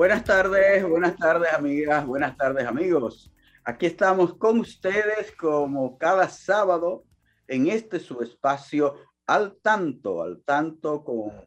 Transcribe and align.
Buenas 0.00 0.24
tardes, 0.24 0.88
buenas 0.88 1.14
tardes 1.18 1.52
amigas, 1.52 2.06
buenas 2.06 2.34
tardes 2.34 2.66
amigos. 2.66 3.30
Aquí 3.64 3.84
estamos 3.84 4.34
con 4.34 4.60
ustedes 4.60 5.30
como 5.32 5.98
cada 5.98 6.26
sábado 6.30 7.04
en 7.46 7.66
este 7.66 8.00
su 8.00 8.22
espacio 8.22 8.94
al 9.26 9.58
tanto, 9.60 10.22
al 10.22 10.42
tanto 10.42 11.04
con 11.04 11.46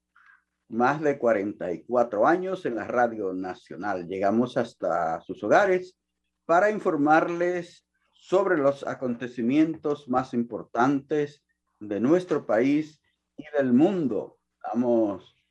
más 0.70 1.02
de 1.02 1.18
44 1.18 2.28
años 2.28 2.68
en 2.68 2.76
la 2.76 2.86
Radio 2.86 3.34
Nacional. 3.34 4.08
Llegamos 4.08 4.56
hasta 4.56 5.20
sus 5.22 5.44
hogares 5.44 5.98
para 6.46 6.70
informarles 6.70 7.88
sobre 8.12 8.60
los 8.60 8.86
acontecimientos 8.86 10.08
más 10.08 10.36
importantes 10.36 11.44
de 11.80 12.00
nuestro 12.00 12.46
país 12.46 13.02
y 13.36 13.46
del 13.58 13.74
mundo. 13.74 14.38
Damos 14.62 15.44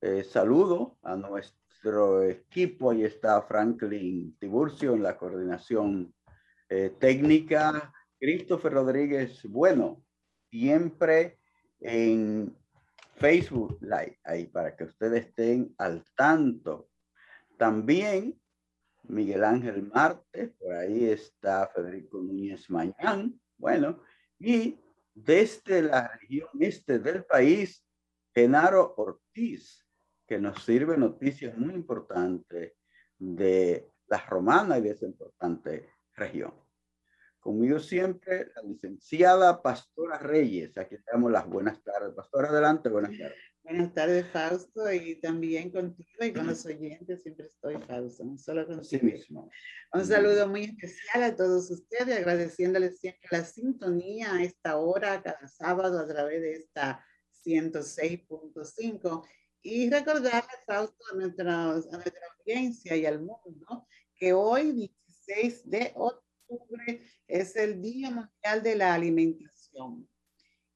eh, 0.00 0.24
saludo 0.24 0.96
a 1.02 1.16
nuestro 1.16 1.65
equipo. 2.28 2.90
Ahí 2.90 3.04
está 3.04 3.42
Franklin 3.42 4.36
Tiburcio 4.38 4.94
en 4.94 5.02
la 5.02 5.16
coordinación 5.16 6.14
eh, 6.68 6.94
técnica. 6.98 7.92
Christopher 8.18 8.72
Rodríguez, 8.72 9.42
bueno, 9.44 10.02
siempre 10.50 11.38
en 11.80 12.56
Facebook 13.16 13.78
Live, 13.80 14.18
ahí 14.24 14.46
para 14.46 14.74
que 14.74 14.84
ustedes 14.84 15.26
estén 15.26 15.74
al 15.78 16.04
tanto. 16.14 16.88
También 17.56 18.38
Miguel 19.08 19.44
Ángel 19.44 19.88
Marte, 19.94 20.48
por 20.58 20.72
ahí 20.72 21.06
está 21.06 21.68
Federico 21.68 22.18
Núñez 22.18 22.68
Mañán, 22.70 23.40
bueno, 23.56 24.02
y 24.38 24.78
desde 25.14 25.82
la 25.82 26.08
región 26.08 26.48
este 26.60 26.98
del 26.98 27.24
país, 27.24 27.84
Genaro 28.34 28.94
Ortiz, 28.96 29.85
que 30.26 30.38
nos 30.38 30.62
sirve 30.64 30.96
noticias 30.96 31.56
muy 31.56 31.74
importantes 31.74 32.74
de 33.18 33.90
la 34.08 34.24
romana 34.26 34.78
y 34.78 34.82
de 34.82 34.90
esa 34.90 35.06
importante 35.06 35.88
región. 36.14 36.54
Conmigo 37.38 37.78
siempre 37.78 38.50
la 38.56 38.62
licenciada 38.62 39.62
Pastora 39.62 40.18
Reyes. 40.18 40.76
Aquí 40.76 40.96
damos 41.10 41.30
las 41.30 41.46
buenas 41.46 41.80
tardes. 41.82 42.12
Pastora, 42.14 42.48
adelante, 42.48 42.88
buenas 42.88 43.16
tardes. 43.16 43.38
Buenas 43.62 43.94
tardes, 43.94 44.26
Fausto, 44.28 44.92
y 44.92 45.20
también 45.20 45.70
contigo 45.70 46.24
y 46.24 46.32
con 46.32 46.46
los 46.46 46.64
oyentes. 46.66 47.22
Siempre 47.22 47.46
estoy, 47.46 47.76
Fausto, 47.82 48.24
no 48.24 48.36
solo 48.38 48.66
contigo. 48.66 48.84
Sí 48.84 49.00
mismo. 49.00 49.50
Un 49.92 50.04
saludo 50.04 50.48
muy 50.48 50.64
especial 50.64 51.22
a 51.22 51.36
todos 51.36 51.70
ustedes, 51.70 52.16
agradeciéndoles 52.16 52.98
siempre 52.98 53.28
la 53.30 53.44
sintonía 53.44 54.34
a 54.34 54.42
esta 54.42 54.76
hora, 54.76 55.22
cada 55.22 55.46
sábado, 55.48 55.98
a 55.98 56.06
través 56.06 56.40
de 56.42 56.52
esta 56.52 57.04
106.5 57.44 59.24
y 59.66 59.90
recordarle, 59.90 60.52
Fausto, 60.64 61.04
a 61.12 61.16
nuestra, 61.16 61.70
a 61.70 61.72
nuestra 61.72 62.20
audiencia 62.38 62.94
y 62.94 63.04
al 63.04 63.18
mundo 63.18 63.88
que 64.14 64.32
hoy, 64.32 64.70
16 64.70 65.68
de 65.68 65.92
octubre, 65.96 67.02
es 67.26 67.56
el 67.56 67.82
Día 67.82 68.10
Mundial 68.10 68.62
de 68.62 68.76
la 68.76 68.94
Alimentación. 68.94 70.08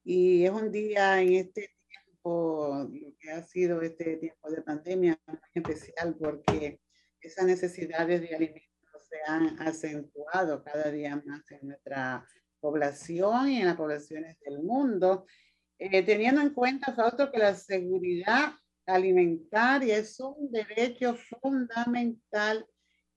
Y 0.03 0.45
es 0.45 0.51
un 0.51 0.73
día 0.73 1.23
en 1.23 1.35
este 1.35 1.71
tiempo, 1.87 2.91
lo 2.91 3.17
que 3.21 3.31
ha 3.31 3.45
sido 3.45 3.81
este 3.81 4.17
tiempo 4.17 4.51
de 4.51 4.63
pandemia, 4.63 5.21
muy 5.25 5.39
especial 5.55 6.17
porque 6.19 6.81
esas 7.21 7.45
necesidades 7.45 8.21
de 8.21 8.35
alimentos 8.35 9.07
se 9.09 9.19
han 9.25 9.61
acentuado 9.63 10.65
cada 10.65 10.91
día 10.91 11.23
más 11.25 11.49
en 11.53 11.69
nuestra 11.69 12.27
población 12.59 13.51
y 13.51 13.61
en 13.61 13.67
las 13.67 13.77
poblaciones 13.77 14.37
del 14.41 14.61
mundo. 14.65 15.27
Eh, 15.79 16.03
teniendo 16.03 16.41
en 16.41 16.51
cuenta, 16.51 16.93
Fausto, 16.93 17.31
que 17.31 17.39
la 17.39 17.55
seguridad 17.55 18.53
alimentaria 18.95 19.97
es 19.99 20.19
un 20.21 20.51
derecho 20.51 21.15
fundamental 21.15 22.67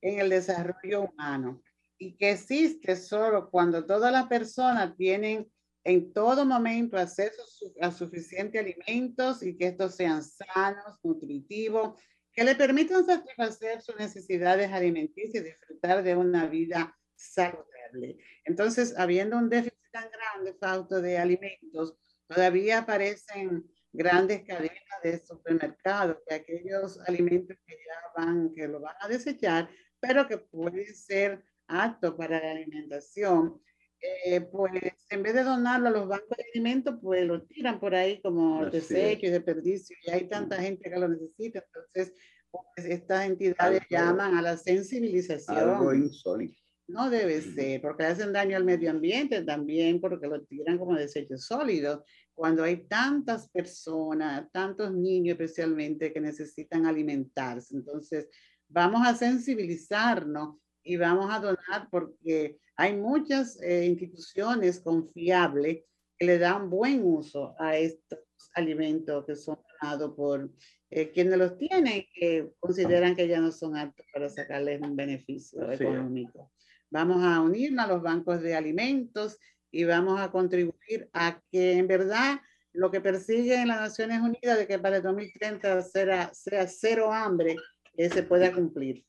en 0.01 0.19
el 0.19 0.29
desarrollo 0.29 1.03
humano 1.03 1.61
y 1.97 2.15
que 2.17 2.31
existe 2.31 2.95
solo 2.95 3.49
cuando 3.49 3.85
todas 3.85 4.11
las 4.11 4.27
personas 4.27 4.95
tienen 4.97 5.49
en 5.85 6.13
todo 6.13 6.45
momento 6.45 6.97
acceso 6.97 7.43
a 7.81 7.91
suficientes 7.91 8.61
alimentos 8.61 9.43
y 9.43 9.57
que 9.57 9.67
estos 9.67 9.95
sean 9.95 10.23
sanos, 10.23 10.97
nutritivos, 11.03 11.99
que 12.31 12.43
le 12.43 12.55
permitan 12.55 13.05
satisfacer 13.05 13.81
sus 13.81 13.95
necesidades 13.97 14.71
alimenticias 14.71 15.43
y 15.43 15.47
disfrutar 15.47 16.03
de 16.03 16.15
una 16.15 16.47
vida 16.47 16.97
saludable. 17.15 18.17
Entonces, 18.45 18.95
habiendo 18.97 19.37
un 19.37 19.49
déficit 19.49 19.77
tan 19.91 20.09
grande, 20.09 20.57
falta 20.59 20.99
de 20.99 21.17
alimentos, 21.17 21.95
todavía 22.27 22.79
aparecen 22.79 23.69
grandes 23.93 24.43
cadenas 24.43 25.01
de 25.03 25.25
supermercados, 25.25 26.17
que 26.27 26.35
aquellos 26.35 26.99
alimentos 27.07 27.55
que 27.65 27.75
ya 27.75 28.21
van, 28.21 28.53
que 28.53 28.67
lo 28.67 28.81
van 28.81 28.95
a 28.99 29.07
desechar, 29.07 29.69
pero 29.99 30.27
que 30.27 30.37
pueden 30.37 30.93
ser 30.93 31.43
aptos 31.67 32.15
para 32.15 32.41
la 32.41 32.51
alimentación, 32.51 33.61
eh, 34.01 34.41
pues 34.41 34.73
en 35.09 35.23
vez 35.23 35.33
de 35.33 35.43
donarlo 35.43 35.87
a 35.87 35.91
los 35.91 36.07
bancos 36.07 36.37
de 36.37 36.45
alimentos, 36.53 36.95
pues 37.01 37.25
lo 37.25 37.43
tiran 37.43 37.79
por 37.79 37.95
ahí 37.95 38.19
como 38.21 38.65
desecho 38.65 39.27
y 39.27 39.29
desperdicio, 39.29 39.95
y 40.05 40.11
hay 40.11 40.27
tanta 40.27 40.61
gente 40.61 40.89
que 40.89 40.99
lo 40.99 41.07
necesita, 41.07 41.63
entonces 41.65 42.13
pues, 42.51 42.85
estas 42.87 43.25
entidades 43.25 43.81
llaman 43.89 44.35
a 44.35 44.41
la 44.41 44.57
sensibilización. 44.57 45.57
Algo 45.57 45.93
insólito. 45.93 46.57
No 46.85 47.09
debe 47.09 47.41
ser, 47.41 47.81
porque 47.81 48.03
hacen 48.03 48.33
daño 48.33 48.57
al 48.57 48.65
medio 48.65 48.91
ambiente 48.91 49.41
también, 49.43 50.01
porque 50.01 50.27
lo 50.27 50.41
tiran 50.43 50.77
como 50.77 50.95
desechos 50.95 51.45
sólidos 51.45 52.01
cuando 52.35 52.63
hay 52.63 52.87
tantas 52.87 53.49
personas, 53.49 54.49
tantos 54.51 54.91
niños 54.91 55.33
especialmente 55.33 56.11
que 56.11 56.19
necesitan 56.19 56.85
alimentarse. 56.85 57.75
Entonces, 57.75 58.27
vamos 58.67 59.05
a 59.05 59.15
sensibilizarnos 59.15 60.57
y 60.83 60.97
vamos 60.97 61.31
a 61.31 61.39
donar 61.39 61.87
porque 61.89 62.59
hay 62.75 62.95
muchas 62.95 63.61
eh, 63.61 63.85
instituciones 63.85 64.79
confiables 64.79 65.83
que 66.17 66.25
le 66.25 66.39
dan 66.39 66.69
buen 66.69 67.03
uso 67.03 67.55
a 67.59 67.77
estos 67.77 68.19
alimentos 68.55 69.25
que 69.25 69.35
son 69.35 69.57
donados 69.81 70.13
por 70.15 70.51
eh, 70.89 71.11
quienes 71.11 71.37
los 71.37 71.57
tienen 71.57 72.05
que 72.13 72.51
consideran 72.59 73.15
que 73.15 73.27
ya 73.27 73.39
no 73.39 73.51
son 73.51 73.77
aptos 73.77 74.05
para 74.11 74.29
sacarles 74.29 74.81
un 74.81 74.95
beneficio 74.95 75.71
económico. 75.71 76.51
Vamos 76.91 77.23
a 77.23 77.41
unirnos 77.41 77.85
a 77.85 77.87
los 77.87 78.03
bancos 78.03 78.41
de 78.41 78.55
alimentos 78.55 79.39
y 79.73 79.85
vamos 79.85 80.21
a 80.21 80.31
contribuir 80.31 81.09
a 81.13 81.41
que 81.51 81.73
en 81.73 81.87
verdad 81.87 82.39
lo 82.73 82.91
que 82.91 83.01
persigue 83.01 83.65
las 83.65 83.81
Naciones 83.81 84.21
Unidas 84.21 84.59
de 84.59 84.67
que 84.67 84.77
para 84.77 84.97
el 84.97 85.03
2030 85.03 85.81
sea, 85.81 86.31
sea 86.31 86.67
cero 86.67 87.11
hambre, 87.11 87.55
que 87.95 88.07
se 88.09 88.21
pueda 88.21 88.53
cumplir 88.53 89.03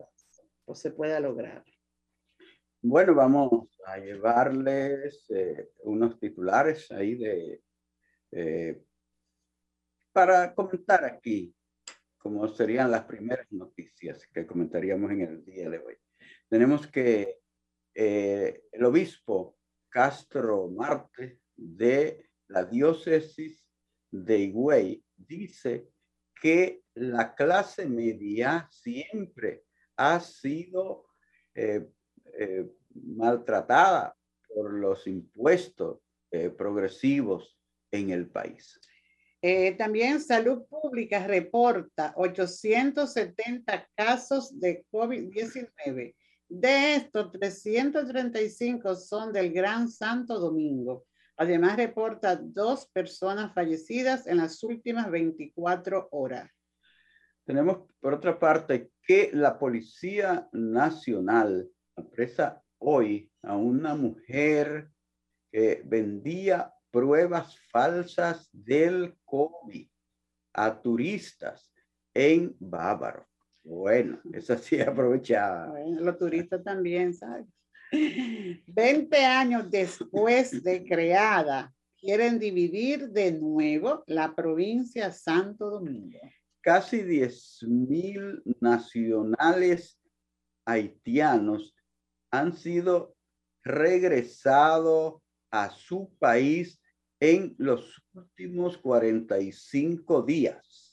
o 0.64 0.74
se 0.74 0.90
pueda 0.90 1.20
lograr. 1.20 1.62
Bueno, 2.80 3.14
vamos 3.14 3.78
a 3.86 3.98
llevarles 3.98 5.26
eh, 5.28 5.68
unos 5.82 6.18
titulares 6.18 6.90
ahí 6.90 7.14
de 7.16 7.62
eh, 8.32 8.82
para 10.12 10.54
comentar 10.54 11.04
aquí, 11.04 11.54
como 12.16 12.48
serían 12.48 12.90
las 12.90 13.04
primeras 13.04 13.46
noticias 13.52 14.26
que 14.32 14.46
comentaríamos 14.46 15.10
en 15.12 15.20
el 15.20 15.44
día 15.44 15.68
de 15.68 15.78
hoy. 15.78 15.96
Tenemos 16.48 16.86
que 16.86 17.40
eh, 17.94 18.62
el 18.72 18.84
obispo 18.84 19.58
Castro 19.94 20.66
Marte 20.66 21.38
de 21.54 22.28
la 22.48 22.64
diócesis 22.64 23.64
de 24.10 24.38
Higüey 24.40 25.04
dice 25.16 25.88
que 26.42 26.82
la 26.94 27.32
clase 27.32 27.86
media 27.86 28.68
siempre 28.72 29.62
ha 29.96 30.18
sido 30.18 31.06
eh, 31.54 31.86
eh, 32.40 32.66
maltratada 32.92 34.16
por 34.48 34.72
los 34.72 35.06
impuestos 35.06 36.00
eh, 36.32 36.50
progresivos 36.50 37.56
en 37.92 38.10
el 38.10 38.28
país. 38.28 38.80
también 39.78 40.20
Salud 40.20 40.66
Pública 40.66 41.24
reporta 41.24 42.12
870 42.16 43.88
casos 43.94 44.58
de 44.58 44.84
COVID-19 44.90 46.16
de 46.48 46.96
estos, 46.96 47.32
335 47.32 48.94
son 48.96 49.32
del 49.32 49.52
Gran 49.52 49.88
Santo 49.88 50.38
Domingo. 50.38 51.06
Además, 51.36 51.76
reporta 51.76 52.36
dos 52.36 52.86
personas 52.86 53.52
fallecidas 53.52 54.26
en 54.26 54.36
las 54.36 54.62
últimas 54.62 55.10
24 55.10 56.08
horas. 56.12 56.50
Tenemos, 57.44 57.88
por 58.00 58.14
otra 58.14 58.38
parte, 58.38 58.90
que 59.02 59.30
la 59.32 59.58
Policía 59.58 60.48
Nacional 60.52 61.68
apresa 61.96 62.62
hoy 62.78 63.30
a 63.42 63.56
una 63.56 63.94
mujer 63.94 64.90
que 65.50 65.82
vendía 65.84 66.72
pruebas 66.90 67.58
falsas 67.70 68.48
del 68.52 69.16
COVID 69.24 69.88
a 70.54 70.80
turistas 70.80 71.72
en 72.14 72.56
Bávaro. 72.58 73.26
Bueno, 73.64 74.20
eso 74.32 74.56
sí 74.58 74.80
aprovechaba. 74.80 75.70
Bueno, 75.70 76.00
los 76.00 76.18
turistas 76.18 76.62
también, 76.62 77.14
¿sabes? 77.14 77.46
20 78.66 79.16
años 79.24 79.70
después 79.70 80.62
de 80.62 80.84
creada, 80.84 81.72
quieren 81.96 82.38
dividir 82.38 83.08
de 83.10 83.32
nuevo 83.32 84.02
la 84.06 84.34
provincia 84.34 85.10
Santo 85.12 85.70
Domingo. 85.70 86.18
Casi 86.60 87.02
10 87.02 87.64
mil 87.68 88.42
nacionales 88.60 89.98
haitianos 90.66 91.74
han 92.30 92.56
sido 92.56 93.14
regresados 93.62 95.22
a 95.50 95.70
su 95.70 96.12
país 96.18 96.80
en 97.20 97.54
los 97.58 98.02
últimos 98.12 98.76
45 98.78 100.22
días. 100.22 100.83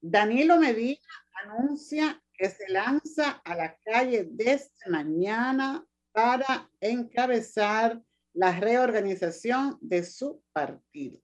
Danilo 0.00 0.58
Medina 0.58 1.00
anuncia 1.44 2.22
que 2.32 2.48
se 2.48 2.68
lanza 2.68 3.42
a 3.44 3.54
la 3.56 3.76
calle 3.84 4.28
desde 4.30 4.88
mañana 4.88 5.84
para 6.12 6.70
encabezar 6.80 8.00
la 8.32 8.58
reorganización 8.58 9.76
de 9.80 10.04
su 10.04 10.42
partido. 10.52 11.20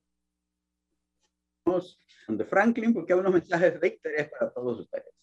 Vamos 1.65 1.99
de 2.27 2.45
Franklin 2.45 2.93
porque 2.93 3.13
hay 3.13 3.19
unos 3.19 3.33
mensajes 3.33 3.81
de 3.81 3.89
interés 3.89 4.31
para 4.31 4.53
todos 4.53 4.81
ustedes. 4.81 5.15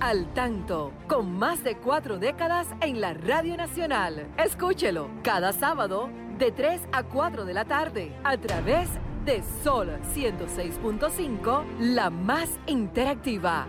Al 0.00 0.32
tanto, 0.34 0.92
con 1.08 1.32
más 1.32 1.64
de 1.64 1.78
cuatro 1.78 2.18
décadas 2.18 2.68
en 2.82 3.00
la 3.00 3.14
Radio 3.14 3.56
Nacional. 3.56 4.32
Escúchelo 4.36 5.10
cada 5.24 5.52
sábado 5.52 6.10
de 6.38 6.52
3 6.52 6.82
a 6.92 7.02
4 7.02 7.46
de 7.46 7.54
la 7.54 7.64
tarde 7.64 8.14
a 8.22 8.36
través 8.36 8.90
de 8.92 9.05
de 9.26 9.42
Sol 9.64 9.90
106.5, 10.14 11.64
la 11.80 12.10
más 12.10 12.48
interactiva. 12.66 13.66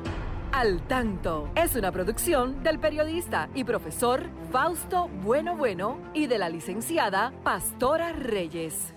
Al 0.51 0.85
tanto 0.87 1.49
es 1.55 1.75
una 1.75 1.91
producción 1.91 2.61
del 2.63 2.79
periodista 2.79 3.49
y 3.55 3.63
profesor 3.63 4.29
Fausto 4.51 5.09
Bueno 5.23 5.57
Bueno 5.57 5.99
y 6.13 6.27
de 6.27 6.37
la 6.37 6.49
licenciada 6.49 7.33
Pastora 7.43 8.13
Reyes. 8.13 8.93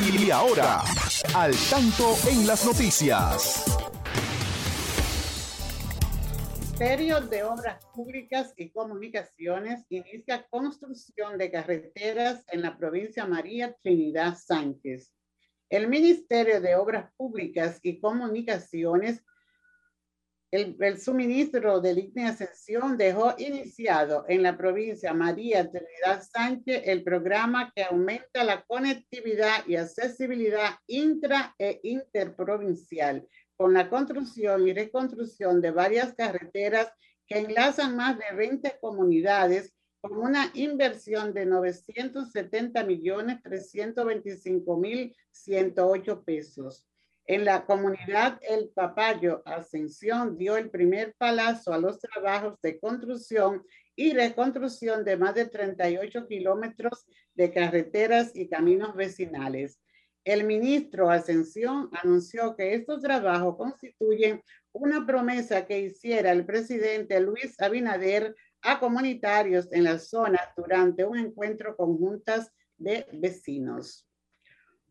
Y 0.00 0.30
ahora, 0.30 0.82
al 1.34 1.54
tanto 1.68 2.16
en 2.28 2.46
las 2.46 2.64
noticias. 2.64 3.83
Ministerio 6.76 7.20
de 7.20 7.44
Obras 7.44 7.84
Públicas 7.94 8.52
y 8.56 8.68
Comunicaciones 8.70 9.86
inicia 9.90 10.44
construcción 10.50 11.38
de 11.38 11.48
carreteras 11.48 12.44
en 12.48 12.62
la 12.62 12.76
provincia 12.76 13.24
María 13.26 13.72
Trinidad 13.80 14.36
Sánchez. 14.36 15.14
El 15.70 15.86
Ministerio 15.86 16.60
de 16.60 16.74
Obras 16.74 17.12
Públicas 17.16 17.78
y 17.80 18.00
Comunicaciones, 18.00 19.22
el, 20.50 20.76
el 20.80 21.00
suministro 21.00 21.78
de 21.78 21.94
línea 21.94 22.30
ascensión 22.30 22.98
dejó 22.98 23.36
iniciado 23.38 24.24
en 24.28 24.42
la 24.42 24.56
provincia 24.56 25.14
María 25.14 25.70
Trinidad 25.70 26.24
Sánchez 26.28 26.82
el 26.86 27.04
programa 27.04 27.72
que 27.72 27.84
aumenta 27.84 28.42
la 28.42 28.64
conectividad 28.64 29.64
y 29.68 29.76
accesibilidad 29.76 30.70
intra 30.88 31.54
e 31.56 31.78
interprovincial 31.84 33.24
con 33.56 33.74
la 33.74 33.88
construcción 33.88 34.66
y 34.66 34.72
reconstrucción 34.72 35.60
de 35.60 35.70
varias 35.70 36.14
carreteras 36.14 36.92
que 37.26 37.38
enlazan 37.38 37.96
más 37.96 38.18
de 38.18 38.36
20 38.36 38.78
comunidades 38.80 39.72
con 40.00 40.18
una 40.18 40.50
inversión 40.54 41.32
de 41.32 41.46
970 41.46 42.84
millones 42.84 43.42
325 43.42 44.76
mil 44.76 45.16
108 45.30 46.24
pesos. 46.24 46.86
En 47.26 47.46
la 47.46 47.64
comunidad 47.64 48.38
El 48.42 48.68
Papayo 48.68 49.42
Ascensión 49.46 50.36
dio 50.36 50.58
el 50.58 50.68
primer 50.68 51.14
palazo 51.16 51.72
a 51.72 51.78
los 51.78 51.98
trabajos 51.98 52.60
de 52.60 52.78
construcción 52.78 53.62
y 53.96 54.12
reconstrucción 54.12 55.04
de 55.04 55.16
más 55.16 55.34
de 55.34 55.46
38 55.46 56.26
kilómetros 56.26 57.06
de 57.34 57.50
carreteras 57.50 58.36
y 58.36 58.48
caminos 58.48 58.94
vecinales. 58.94 59.80
El 60.24 60.44
ministro 60.44 61.10
Ascensión 61.10 61.90
anunció 62.02 62.56
que 62.56 62.74
estos 62.74 63.02
trabajos 63.02 63.56
constituyen 63.58 64.42
una 64.72 65.06
promesa 65.06 65.66
que 65.66 65.80
hiciera 65.80 66.32
el 66.32 66.46
presidente 66.46 67.20
Luis 67.20 67.60
Abinader 67.60 68.34
a 68.62 68.80
comunitarios 68.80 69.70
en 69.70 69.84
la 69.84 69.98
zona 69.98 70.40
durante 70.56 71.04
un 71.04 71.18
encuentro 71.18 71.76
conjuntas 71.76 72.50
de 72.78 73.06
vecinos. 73.12 74.08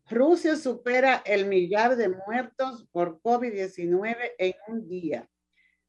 Rusia 0.08 0.54
supera 0.54 1.22
el 1.26 1.46
millar 1.46 1.96
de 1.96 2.10
muertos 2.10 2.86
por 2.92 3.20
COVID-19 3.20 4.16
en 4.38 4.54
un 4.68 4.88
día. 4.88 5.28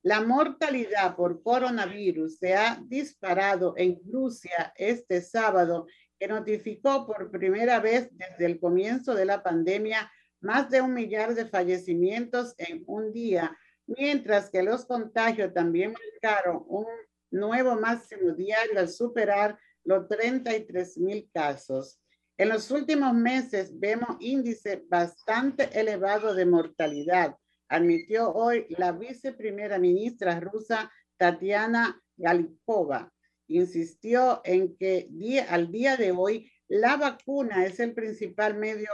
La 0.02 0.22
mortalidad 0.22 1.16
por 1.16 1.44
coronavirus 1.44 2.38
se 2.38 2.56
ha 2.56 2.82
disparado 2.88 3.74
en 3.78 4.00
Rusia 4.12 4.74
este 4.78 5.22
sábado 5.22 5.88
notificó 6.28 7.06
por 7.06 7.32
primera 7.32 7.80
vez 7.80 8.10
desde 8.12 8.46
el 8.46 8.60
comienzo 8.60 9.14
de 9.14 9.26
la 9.26 9.44
pandemia 9.44 10.12
más 10.42 10.70
de 10.70 10.82
un 10.82 10.94
millar 10.94 11.34
de 11.34 11.46
fallecimientos 11.46 12.54
en 12.58 12.84
un 12.88 13.12
día, 13.12 13.58
mientras 13.88 14.50
que 14.50 14.64
los 14.64 14.86
contagios 14.86 15.54
también 15.54 15.94
marcaron 15.94 16.64
un 16.68 16.86
nuevo 17.32 17.76
máximo 17.76 18.32
diario 18.32 18.80
al 18.80 18.90
superar 18.90 19.58
los 19.84 20.08
33 20.08 20.98
mil 21.00 21.30
casos. 21.34 22.00
En 22.38 22.50
los 22.50 22.70
últimos 22.72 23.14
meses 23.14 23.80
vemos 23.80 24.18
índice 24.20 24.84
bastante 24.90 25.70
elevado 25.80 26.34
de 26.34 26.46
mortalidad, 26.46 27.36
admitió 27.70 28.32
hoy 28.32 28.66
la 28.78 28.92
viceprimera 28.92 29.80
ministra 29.80 30.40
rusa 30.40 30.92
Tatiana 31.18 32.02
Galikova 32.18 33.12
insistió 33.48 34.42
en 34.44 34.76
que 34.78 35.08
al 35.50 35.72
día 35.72 35.98
de 35.98 36.12
hoy 36.12 36.52
la 36.68 36.98
vacuna 36.98 37.66
es 37.66 37.80
el 37.80 37.94
principal 37.94 38.56
medio 38.56 38.90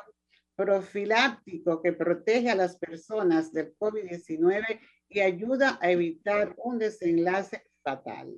profiláctico 0.56 1.82
que 1.82 1.94
protege 1.94 2.50
a 2.50 2.56
las 2.56 2.78
personas 2.78 3.52
del 3.52 3.76
COVID-19 3.78 4.80
y 5.10 5.20
ayuda 5.22 5.80
a 5.82 5.92
evitar 5.92 6.54
un 6.58 6.80
desenlace 6.80 7.64
fatal. 7.84 8.34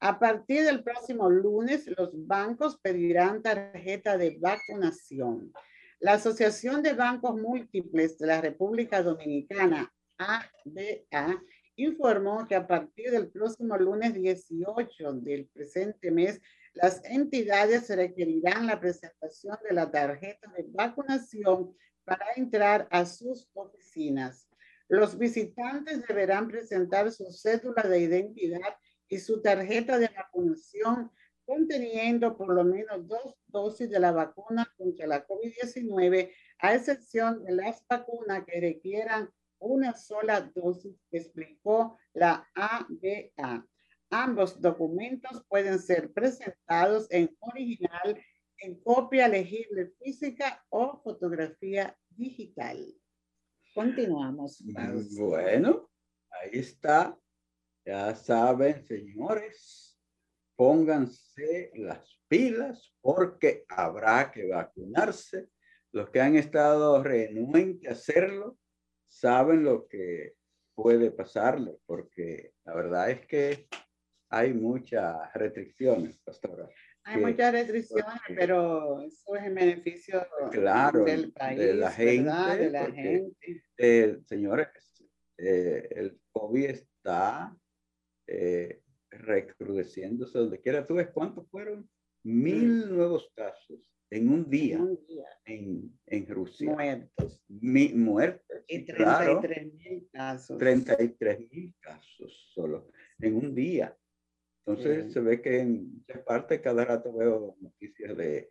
A 0.00 0.18
partir 0.18 0.64
del 0.64 0.82
próximo 0.82 1.30
lunes, 1.30 1.86
los 1.96 2.10
bancos 2.26 2.78
pedirán 2.78 3.42
tarjeta 3.42 4.18
de 4.18 4.36
vacunación. 4.38 5.52
La 6.00 6.14
Asociación 6.14 6.82
de 6.82 6.92
Bancos 6.92 7.36
Múltiples 7.36 8.18
de 8.18 8.26
la 8.26 8.40
República 8.40 9.02
Dominicana, 9.02 9.90
ABA, 10.18 11.42
informó 11.76 12.46
que 12.46 12.54
a 12.54 12.66
partir 12.66 13.10
del 13.10 13.28
próximo 13.28 13.76
lunes 13.76 14.14
18 14.14 15.12
del 15.14 15.46
presente 15.46 16.10
mes, 16.10 16.40
las 16.74 17.04
entidades 17.04 17.88
requerirán 17.88 18.66
la 18.66 18.80
presentación 18.80 19.56
de 19.68 19.74
la 19.74 19.90
tarjeta 19.90 20.50
de 20.56 20.64
vacunación 20.68 21.76
para 22.04 22.26
entrar 22.36 22.88
a 22.90 23.06
sus 23.06 23.48
oficinas. 23.54 24.48
Los 24.88 25.16
visitantes 25.16 26.06
deberán 26.06 26.48
presentar 26.48 27.10
su 27.10 27.32
cédula 27.32 27.82
de 27.82 28.00
identidad 28.00 28.76
y 29.08 29.18
su 29.18 29.40
tarjeta 29.40 29.98
de 29.98 30.08
vacunación 30.08 31.10
conteniendo 31.46 32.36
por 32.36 32.54
lo 32.54 32.64
menos 32.64 33.06
dos 33.06 33.34
dosis 33.46 33.88
de 33.88 34.00
la 34.00 34.12
vacuna 34.12 34.66
contra 34.76 35.06
la 35.06 35.26
COVID-19, 35.26 36.32
a 36.58 36.74
excepción 36.74 37.44
de 37.44 37.52
las 37.52 37.86
vacunas 37.86 38.44
que 38.44 38.60
requieran 38.60 39.30
una 39.58 39.94
sola 39.94 40.40
dosis, 40.54 40.96
explicó 41.10 41.98
la 42.12 42.48
ABA. 42.54 43.66
Ambos 44.10 44.60
documentos 44.60 45.44
pueden 45.48 45.78
ser 45.78 46.12
presentados 46.12 47.06
en 47.10 47.34
original, 47.40 48.22
en 48.58 48.80
copia 48.80 49.28
legible 49.28 49.92
física 50.02 50.64
o 50.68 51.00
fotografía 51.02 51.96
digital. 52.10 52.94
Continuamos. 53.74 54.62
Bueno, 55.18 55.90
ahí 56.30 56.60
está. 56.60 57.18
Ya 57.84 58.14
saben, 58.14 58.86
señores, 58.86 59.98
pónganse 60.56 61.70
las 61.74 62.18
pilas 62.28 62.94
porque 63.00 63.64
habrá 63.68 64.30
que 64.30 64.46
vacunarse. 64.48 65.48
Los 65.92 66.10
que 66.10 66.20
han 66.20 66.36
estado 66.36 67.02
renuentes 67.02 67.88
a 67.88 67.92
hacerlo, 67.92 68.58
saben 69.14 69.64
lo 69.64 69.86
que 69.86 70.34
puede 70.74 71.10
pasarle, 71.10 71.78
porque 71.86 72.52
la 72.64 72.74
verdad 72.74 73.10
es 73.10 73.26
que 73.26 73.68
hay 74.28 74.52
muchas 74.52 75.32
restricciones, 75.34 76.18
pastora. 76.18 76.68
Hay 77.04 77.20
muchas 77.20 77.52
restricciones, 77.52 78.20
pero 78.34 79.00
eso 79.02 79.36
es 79.36 79.44
en 79.44 79.54
beneficio 79.54 80.26
claro, 80.50 81.04
del 81.04 81.32
país, 81.32 81.58
de 81.58 81.74
la 81.74 81.90
gente. 81.90 82.58
De 82.58 82.70
la 82.70 82.90
gente. 82.90 83.62
eh, 83.76 84.18
señores, 84.26 84.68
eh, 85.38 85.88
el 85.90 86.18
COVID 86.32 86.64
está 86.64 87.56
eh, 88.26 88.82
recrudeciéndose 89.10 90.38
donde 90.38 90.60
quiera. 90.60 90.86
¿Tú 90.86 90.94
ves 90.94 91.10
cuántos 91.10 91.48
fueron? 91.50 91.88
Mil 92.24 92.92
nuevos 92.92 93.30
casos 93.36 93.93
en 94.16 94.28
un 94.28 94.48
día 94.48 94.78
Un 94.78 94.98
día. 95.06 95.26
en, 95.44 95.98
en 96.06 96.26
Rusia. 96.26 96.72
Muertos. 96.72 97.42
Mi, 97.48 97.88
muertos. 97.92 98.58
Y 98.68 98.78
sí, 98.78 98.86
claro. 98.86 99.40
33 99.40 99.74
mil 99.74 100.08
casos. 100.12 100.58
33 100.58 101.50
mil 101.50 101.74
casos 101.80 102.50
solo 102.54 102.88
en 103.20 103.36
un 103.36 103.54
día. 103.54 103.96
Entonces 104.66 105.06
Sí. 105.06 105.12
se 105.12 105.20
ve 105.20 105.42
que 105.42 105.60
en 105.60 105.92
muchas 105.94 106.22
partes 106.22 106.60
cada 106.60 106.84
rato 106.84 107.12
veo 107.12 107.56
noticias 107.60 108.16
de, 108.16 108.50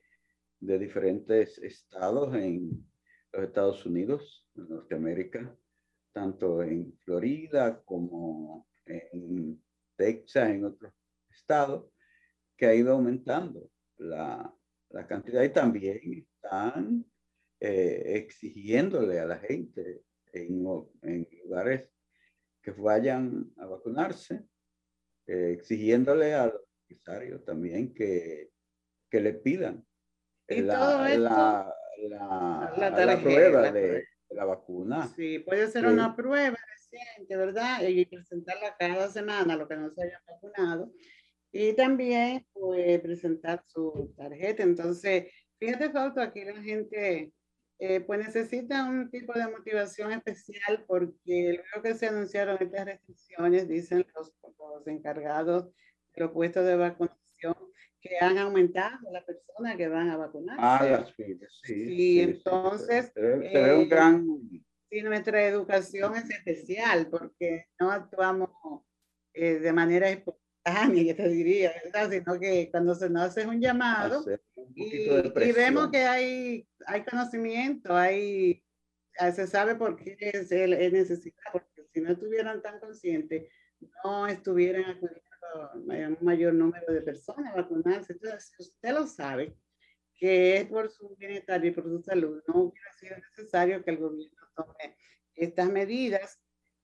de 0.60 0.79
diferentes 0.79 1.58
estados 1.60 2.36
en 2.36 2.86
los 3.32 3.43
Estados 3.46 3.86
Unidos, 3.86 4.48
en 4.55 4.70
Norteamérica, 4.70 5.58
tanto 6.12 6.62
en 6.62 6.93
Florida 7.00 7.82
como 7.84 8.67
en 8.86 9.60
Texas, 9.96 10.50
en 10.51 10.65
otros 10.65 10.93
estados, 11.32 11.89
que 12.55 12.67
ha 12.67 12.75
ido 12.75 12.91
aumentando 12.93 13.72
la, 13.98 14.53
la 14.93 15.05
cantidad 15.07 15.43
y 15.43 15.50
también 15.50 16.00
están 16.13 17.05
eh, 17.59 18.13
exigiéndole 18.15 19.19
a 19.19 19.25
la 19.25 19.38
gente 19.39 20.03
en, 20.31 20.65
en 21.01 21.27
lugares 21.43 21.89
que 22.62 22.71
vayan 22.71 23.51
a 23.57 23.65
vacunarse, 23.65 24.45
eh, 25.27 25.51
exigiéndole 25.53 26.33
a 26.33 26.45
los 26.47 26.62
empresarios 26.88 27.43
también 27.43 27.93
que, 27.93 28.51
que 29.09 29.19
le 29.19 29.33
pidan 29.33 29.85
la, 30.47 31.09
esto- 31.09 31.19
la, 31.19 31.75
la, 32.77 32.95
tarjeta, 32.95 33.21
prueba 33.21 33.62
la 33.62 33.71
de, 33.71 33.81
prueba. 33.81 34.00
de 34.29 34.35
la 34.35 34.45
vacuna. 34.45 35.07
Sí, 35.15 35.39
puede 35.39 35.67
ser 35.67 35.83
Sí. 35.85 35.88
una 35.91 36.15
prueba 36.15 36.57
reciente, 36.71 37.35
¿verdad? 37.38 37.81
Y 37.88 38.05
presentarla 38.05 38.75
cada 38.77 39.09
semana, 39.09 39.55
lo 39.55 39.67
que 39.67 39.75
no 39.77 39.89
se 39.91 40.03
haya 40.03 40.21
vacunado. 40.27 40.91
Y 41.53 41.74
también 41.74 42.45
pues, 42.51 43.00
presentar 43.00 43.63
su 43.67 44.13
tarjeta. 44.17 44.63
Entonces, 44.63 45.31
fíjate, 45.60 45.91
Fausto, 45.91 46.19
aquí 46.19 46.43
la 46.43 46.62
gente 46.62 47.31
eh, 47.79 48.01
pues 48.01 48.19
necesita 48.19 48.86
un 48.86 49.12
tipo 49.12 49.33
de 49.33 49.48
motivación 49.48 50.12
especial 50.12 50.83
porque 50.88 51.60
luego 51.60 51.83
que 51.83 51.95
se 51.95 52.07
anunciaron 52.07 52.57
estas 52.60 52.86
restricciones, 52.86 53.67
dicen 53.67 54.05
los, 54.15 54.33
los 54.41 54.88
encargados 54.88 55.69
de 56.15 56.24
los 56.24 56.31
puestos 56.31 56.65
de 56.65 56.75
vacunación 56.75 57.55
que 58.01 58.17
han 58.19 58.38
aumentado 58.38 59.00
las 59.12 59.24
personas 59.24 59.77
que 59.77 59.88
van 59.88 60.10
a 60.10 60.17
vacunarse. 60.17 60.62
Ah, 60.63 60.86
las 60.89 61.13
filas, 61.13 61.60
sí. 61.63 61.86
Sí, 61.86 62.22
entonces, 62.22 63.12
Se 63.13 63.22
ve, 63.22 63.50
se 63.50 63.63
ve 63.63 63.75
un 63.75 63.81
eh, 63.81 63.86
gran. 63.86 64.27
Sí, 64.89 65.01
nuestra 65.01 65.45
educación 65.45 66.15
es 66.15 66.29
especial 66.29 67.07
porque 67.10 67.67
no 67.79 67.91
actuamos 67.91 68.50
eh, 69.33 69.60
de 69.60 69.74
manera 69.74 70.10
espontánea, 70.10 70.42
yo 70.65 71.15
te 71.15 71.29
diría, 71.29 71.74
¿verdad? 71.84 72.10
Sino 72.12 72.39
que 72.39 72.70
cuando 72.72 72.96
se 72.96 73.10
nos 73.10 73.24
hace 73.24 73.46
un 73.46 73.60
llamado 73.60 74.20
hacer 74.20 74.41
un 74.55 74.72
y, 74.75 75.10
y 75.10 75.51
vemos 75.51 75.89
que 75.91 76.03
hay, 76.03 76.67
hay 76.86 77.03
conocimiento, 77.03 77.96
hay, 77.96 78.63
ah, 79.20 79.32
se 79.32 79.48
sabe 79.48 79.75
por 79.75 79.96
qué 79.98 80.17
es, 80.20 80.51
es 80.51 80.93
necesidad, 80.93 81.43
porque 81.51 81.84
si 81.93 82.01
no 82.01 82.12
estuvieran 82.12 82.62
tan 82.62 82.79
conscientes, 82.79 83.50
no 84.03 84.27
estuvieran 84.27 84.86
acudiendo 84.86 85.24
a 85.53 85.75
un 85.75 86.17
mayor 86.22 86.53
número 86.53 86.93
de 86.93 87.01
personas 87.01 87.53
a 87.53 87.62
vacunarse. 87.62 88.13
Entonces, 88.13 88.53
si 88.55 88.63
usted 88.63 88.93
lo 88.93 89.05
sabe, 89.05 89.55
que 90.15 90.58
es 90.58 90.65
por 90.65 90.89
su 90.89 91.15
bienestar 91.17 91.63
y 91.65 91.72
por 91.72 91.84
su 91.84 92.01
salud, 92.01 92.41
no 92.48 92.62
hubiera 92.62 92.93
sido 92.93 93.17
necesario 93.17 93.84
que 93.84 93.91
el 93.91 93.98
gobierno 93.98 94.41
tome 94.55 94.98
estas 95.36 95.70
medidas 95.70 96.39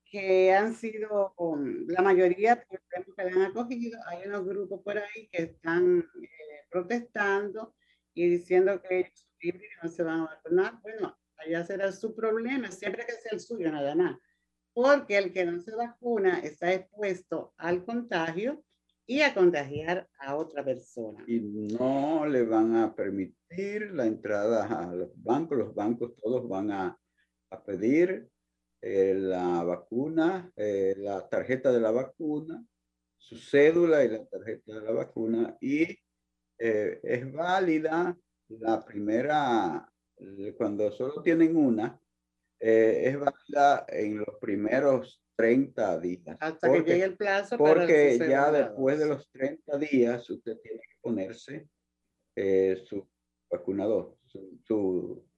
que 0.09 0.51
han 0.53 0.73
sido, 0.73 1.33
um, 1.37 1.85
la 1.87 2.01
mayoría 2.01 2.63
pues, 2.67 2.81
vemos 2.91 3.15
que 3.15 3.23
la 3.23 3.31
han 3.31 3.51
acogido. 3.51 3.99
Hay 4.07 4.27
unos 4.27 4.45
grupos 4.45 4.81
por 4.81 4.97
ahí 4.97 5.29
que 5.31 5.43
están 5.43 5.99
eh, 5.99 6.65
protestando 6.69 7.75
y 8.13 8.29
diciendo 8.29 8.81
que 8.81 8.99
ellos 8.99 9.11
son 9.15 9.29
libres 9.41 9.69
y 9.71 9.85
no 9.85 9.91
se 9.91 10.03
van 10.03 10.21
a 10.21 10.25
vacunar. 10.25 10.81
Bueno, 10.81 11.17
allá 11.37 11.63
será 11.63 11.91
su 11.91 12.15
problema, 12.15 12.71
siempre 12.71 13.05
que 13.05 13.13
sea 13.13 13.31
el 13.33 13.39
suyo, 13.39 13.71
nada 13.71 13.95
más. 13.95 14.17
Porque 14.73 15.17
el 15.17 15.31
que 15.31 15.45
no 15.45 15.59
se 15.59 15.75
vacuna 15.75 16.39
está 16.39 16.73
expuesto 16.73 17.53
al 17.57 17.83
contagio 17.85 18.63
y 19.05 19.21
a 19.21 19.33
contagiar 19.33 20.07
a 20.19 20.35
otra 20.35 20.63
persona. 20.63 21.23
y 21.27 21.39
no 21.39 22.25
le 22.27 22.43
van 22.43 22.75
a 22.75 22.95
permitir 22.95 23.91
la 23.91 24.05
entrada 24.05 24.65
a 24.65 24.93
los 24.93 25.09
bancos. 25.23 25.57
Los 25.57 25.73
bancos 25.73 26.15
todos 26.15 26.47
van 26.47 26.71
a, 26.71 26.99
a 27.49 27.63
pedir 27.63 28.29
eh, 28.81 29.13
la 29.15 29.63
vacuna, 29.63 30.51
eh, 30.55 30.95
la 30.97 31.27
tarjeta 31.27 31.71
de 31.71 31.81
la 31.81 31.91
vacuna, 31.91 32.63
su 33.17 33.35
cédula 33.37 34.03
y 34.03 34.09
la 34.09 34.25
tarjeta 34.25 34.73
de 34.75 34.81
la 34.81 34.91
vacuna. 34.91 35.57
Y 35.59 35.83
eh, 36.57 36.99
es 37.03 37.31
válida 37.31 38.17
la 38.49 38.83
primera, 38.83 39.91
eh, 40.17 40.53
cuando 40.57 40.91
solo 40.91 41.21
tienen 41.21 41.55
una, 41.55 41.99
eh, 42.59 43.03
es 43.05 43.19
válida 43.19 43.85
en 43.87 44.17
los 44.19 44.37
primeros 44.39 45.23
30 45.35 45.99
días. 45.99 46.37
Hasta 46.39 46.67
Porque- 46.67 46.83
que 46.83 46.91
llegue 46.91 47.03
el 47.05 47.17
plazo 47.17 47.57
para 47.57 47.73
porque 47.73 48.17
su 48.17 48.25
ya 48.25 48.51
después 48.51 48.99
de 48.99 49.05
los 49.05 49.29
30 49.31 49.77
días 49.77 50.29
usted 50.29 50.57
tiene 50.59 50.79
que 50.79 50.95
ponerse 51.01 51.69
eh, 52.35 52.81
su 52.85 53.07
vacunador, 53.49 54.17
su, 54.25 54.59
su, 54.63 55.28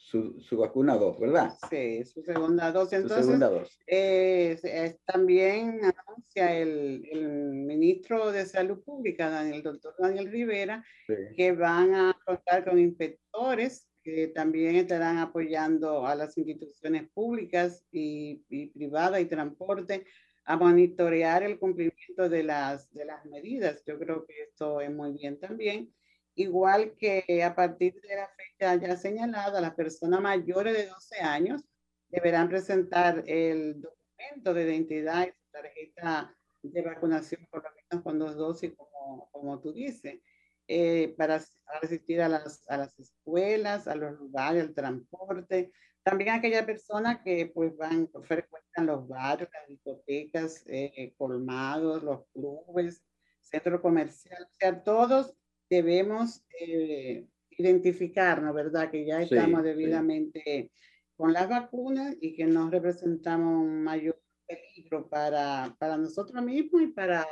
su, 0.00 0.40
su 0.40 0.56
vacunador, 0.56 1.18
¿verdad? 1.20 1.50
Sí, 1.68 2.04
su 2.04 2.22
segunda 2.22 2.70
dosis. 2.72 2.98
Su 2.98 3.02
Entonces, 3.02 3.24
segunda 3.26 3.48
dosis. 3.50 3.78
eh, 3.86 4.58
eh, 4.62 4.96
también 5.04 5.80
anuncia 5.84 6.56
el, 6.56 7.06
el 7.10 7.28
ministro 7.28 8.30
de 8.30 8.46
Salud 8.46 8.80
Pública, 8.84 9.28
Daniel- 9.28 9.56
el 9.56 9.62
doctor 9.64 9.94
Daniel 9.98 10.30
Rivera, 10.30 10.84
Sí. 11.06 11.14
que 11.36 11.52
van 11.52 11.94
a 11.94 12.16
contar 12.24 12.64
con 12.64 12.78
inspectores 12.78 13.88
que 14.04 14.28
también 14.28 14.76
estarán 14.76 15.18
apoyando 15.18 16.06
a 16.06 16.14
las 16.14 16.38
instituciones 16.38 17.10
públicas 17.12 17.84
y, 17.90 18.42
y 18.48 18.68
privadas 18.68 19.20
y 19.20 19.26
transporte 19.26 20.06
a 20.44 20.56
monitorear 20.56 21.42
el 21.42 21.58
cumplimiento 21.58 22.28
de 22.28 22.42
las, 22.44 22.90
de 22.94 23.04
las 23.04 23.26
medidas. 23.26 23.82
Yo 23.84 23.98
creo 23.98 24.24
que 24.24 24.44
esto 24.44 24.80
es 24.80 24.90
muy 24.90 25.12
bien 25.12 25.38
también. 25.38 25.92
Igual 26.40 26.96
que 26.96 27.42
a 27.42 27.52
partir 27.54 28.00
de 28.00 28.14
la 28.14 28.28
fecha 28.28 28.76
ya 28.76 28.96
señalada, 28.96 29.60
las 29.60 29.74
personas 29.74 30.20
mayores 30.20 30.72
de 30.76 30.86
12 30.86 31.16
años 31.18 31.64
deberán 32.08 32.48
presentar 32.48 33.24
el 33.26 33.80
documento 33.80 34.54
de 34.54 34.62
identidad 34.64 35.26
y 35.26 35.32
su 35.32 35.50
tarjeta 35.50 36.36
de 36.62 36.82
vacunación, 36.82 37.44
por 37.50 37.64
lo 37.64 37.70
menos 37.90 38.04
con 38.04 38.18
dos 38.20 38.36
dosis, 38.36 38.72
como, 38.76 39.28
como 39.32 39.60
tú 39.60 39.72
dices 39.72 40.20
eh, 40.68 41.12
para 41.18 41.36
as- 41.36 41.58
asistir 41.82 42.20
a 42.22 42.28
las, 42.28 42.62
a 42.68 42.76
las 42.76 42.96
escuelas, 43.00 43.88
a 43.88 43.96
los 43.96 44.12
lugares, 44.18 44.62
al 44.62 44.74
transporte. 44.74 45.72
También 46.04 46.30
aquellas 46.30 46.64
personas 46.64 47.18
que 47.24 47.50
pues 47.52 47.76
van, 47.76 48.08
frecuentan 48.22 48.86
los 48.86 49.08
barrios, 49.08 49.50
las 49.52 49.66
discotecas, 49.68 50.62
eh, 50.68 51.14
colmados, 51.18 52.02
los 52.04 52.26
clubes, 52.32 53.02
centros 53.40 53.80
comerciales. 53.80 54.46
O 54.48 54.56
sea, 54.58 54.82
todos 54.84 55.34
debemos 55.68 56.44
eh, 56.60 57.26
identificarnos, 57.50 58.54
¿verdad? 58.54 58.90
Que 58.90 59.04
ya 59.04 59.22
estamos 59.22 59.62
sí. 59.62 59.68
debidamente 59.68 60.70
con 61.16 61.32
las 61.32 61.48
vacunas 61.48 62.16
y 62.20 62.34
que 62.34 62.46
no 62.46 62.70
representamos 62.70 63.64
un 63.64 63.82
mayor 63.82 64.20
peligro 64.46 65.08
para, 65.08 65.74
para 65.78 65.96
nosotros 65.96 66.42
mismos 66.42 66.82
y 66.82 66.86
para 66.88 67.26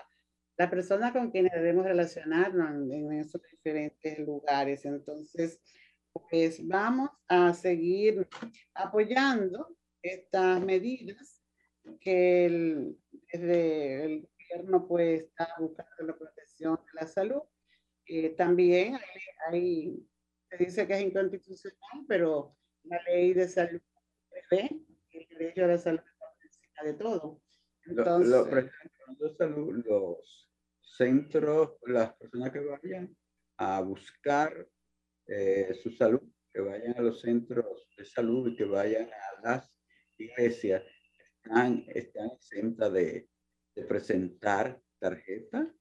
la 0.58 0.70
persona 0.70 1.12
con 1.12 1.30
quien 1.30 1.48
debemos 1.52 1.84
relacionarnos 1.84 2.70
en, 2.70 2.92
en 2.92 3.12
esos 3.20 3.40
diferentes 3.50 4.18
lugares. 4.18 4.84
Entonces, 4.84 5.60
pues 6.30 6.66
vamos 6.66 7.10
a 7.28 7.52
seguir 7.52 8.26
apoyando 8.74 9.76
estas 10.02 10.60
medidas 10.62 11.42
que 12.00 12.46
el, 12.46 12.98
desde 13.32 14.04
el 14.04 14.28
gobierno 14.50 14.86
pues 14.86 15.22
está 15.22 15.48
buscando 15.58 16.04
la 16.06 16.16
protección 16.16 16.76
de 16.76 17.00
la 17.00 17.06
salud. 17.06 17.42
Eh, 18.06 18.30
también 18.30 18.96
hay, 19.48 20.06
se 20.48 20.56
dice 20.56 20.86
que 20.86 20.94
es 20.94 21.02
inconstitucional, 21.02 22.04
pero 22.08 22.56
la 22.84 23.02
ley 23.02 23.32
de 23.34 23.48
salud 23.48 23.80
prevé 24.30 24.70
el 25.10 25.26
derecho 25.38 25.64
a 25.64 25.68
la 25.68 25.78
salud 25.78 26.00
está 26.62 26.84
de 26.84 26.94
todo. 26.94 27.42
Lo- 27.84 28.02
Entonces, 28.02 28.30
lo- 28.30 28.44
de 28.44 29.34
salud, 29.36 29.84
los 29.86 30.50
centros, 30.80 31.76
las 31.86 32.14
personas 32.16 32.50
que 32.52 32.60
vayan 32.60 33.16
a 33.58 33.80
buscar 33.80 34.68
eh, 35.28 35.74
su 35.82 35.90
salud, 35.90 36.20
que 36.52 36.60
vayan 36.60 36.96
a 36.96 37.02
los 37.02 37.20
centros 37.20 37.88
de 37.96 38.04
salud 38.04 38.52
y 38.52 38.56
que 38.56 38.64
vayan 38.64 39.08
a 39.12 39.40
las 39.42 39.74
iglesias, 40.18 40.84
están, 41.42 41.84
están 41.88 42.30
exentas 42.30 42.92
de, 42.92 43.28
de 43.74 43.84
presentar 43.84 44.80
tarjeta. 45.00 45.72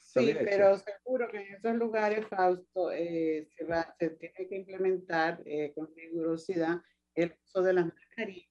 Sí, 0.00 0.34
pero 0.44 0.76
seguro 0.76 1.28
que 1.28 1.38
en 1.38 1.54
esos 1.54 1.74
lugares, 1.76 2.26
Fausto, 2.26 2.90
eh, 2.90 3.48
se, 3.56 3.64
va, 3.64 3.94
se 3.98 4.10
tiene 4.10 4.48
que 4.48 4.56
implementar 4.56 5.40
eh, 5.44 5.72
con 5.74 5.94
rigurosidad 5.94 6.82
el 7.14 7.34
uso 7.44 7.62
de 7.62 7.72
las 7.72 7.86
mascarillas, 7.86 8.48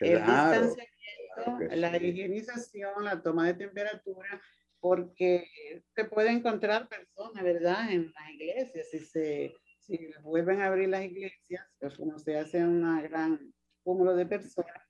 el 0.00 0.18
distanciamiento, 0.18 1.76
la 1.76 1.96
higienización, 1.96 3.04
la 3.04 3.22
toma 3.22 3.46
de 3.46 3.54
temperatura, 3.54 4.42
porque 4.80 5.46
se 5.94 6.04
puede 6.04 6.30
encontrar 6.30 6.88
personas, 6.88 7.44
¿verdad?, 7.44 7.92
en 7.92 8.12
las 8.12 8.30
iglesias, 8.30 8.88
si 8.90 8.98
se 8.98 9.54
si 9.82 10.12
vuelven 10.22 10.60
a 10.60 10.68
abrir 10.68 10.88
las 10.88 11.04
iglesias, 11.04 11.66
pues 11.78 11.96
como 11.96 12.18
se 12.18 12.38
hace 12.38 12.58
un 12.58 13.02
gran 13.02 13.52
cúmulo 13.82 14.14
de 14.14 14.26
personas, 14.26 14.80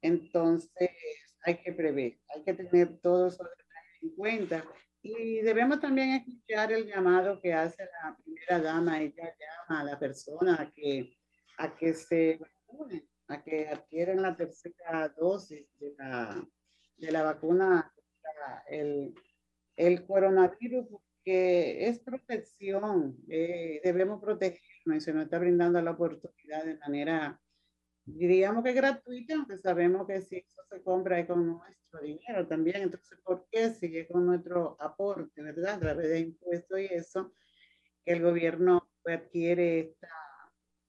entonces 0.00 0.90
hay 1.44 1.58
que 1.58 1.72
prever, 1.72 2.18
hay 2.28 2.42
que 2.44 2.54
tener 2.54 2.98
todo 2.98 3.28
eso 3.28 3.48
en 4.02 4.10
cuenta. 4.16 4.64
Y 5.02 5.40
debemos 5.40 5.80
también 5.80 6.10
escuchar 6.10 6.72
el 6.72 6.86
llamado 6.86 7.40
que 7.40 7.52
hace 7.52 7.84
la 7.84 8.16
primera 8.22 8.60
dama, 8.60 9.00
ella 9.00 9.34
llama 9.38 9.80
a 9.80 9.84
la 9.84 9.98
persona 9.98 10.62
a 10.62 10.70
que, 10.70 11.16
a 11.58 11.76
que 11.76 11.92
se 11.92 12.38
vacunen, 12.38 13.08
a 13.26 13.42
que 13.42 13.68
adquieran 13.68 14.22
la 14.22 14.36
tercera 14.36 15.08
dosis 15.08 15.66
de 15.80 15.94
la, 15.98 16.48
de 16.96 17.10
la 17.10 17.22
vacuna 17.22 17.92
el, 18.68 19.14
el 19.76 20.06
coronavirus, 20.06 20.86
que 21.24 21.88
es 21.88 22.00
protección, 22.00 23.16
eh, 23.28 23.80
debemos 23.84 24.20
protegernos 24.20 24.96
y 24.96 25.00
se 25.00 25.12
nos 25.12 25.24
está 25.24 25.38
brindando 25.38 25.80
la 25.80 25.92
oportunidad 25.92 26.64
de 26.64 26.78
manera, 26.78 27.40
diríamos 28.04 28.64
que 28.64 28.72
gratuita, 28.72 29.34
aunque 29.34 29.58
sabemos 29.58 30.06
que 30.06 30.20
si 30.20 30.36
eso 30.36 30.62
se 30.70 30.82
compra 30.82 31.18
es 31.18 31.26
con 31.26 31.46
nuestro 31.46 32.00
dinero 32.00 32.46
también, 32.46 32.82
entonces, 32.82 33.18
¿por 33.22 33.46
qué 33.50 33.70
sigue 33.70 34.06
con 34.06 34.26
nuestro 34.26 34.76
aporte, 34.80 35.42
verdad? 35.42 35.74
A 35.74 35.80
través 35.80 36.08
de 36.08 36.20
impuestos 36.20 36.80
y 36.80 36.86
eso, 36.86 37.32
que 38.04 38.12
el 38.12 38.22
gobierno 38.22 38.88
adquiere 39.04 39.80
esta, 39.80 40.08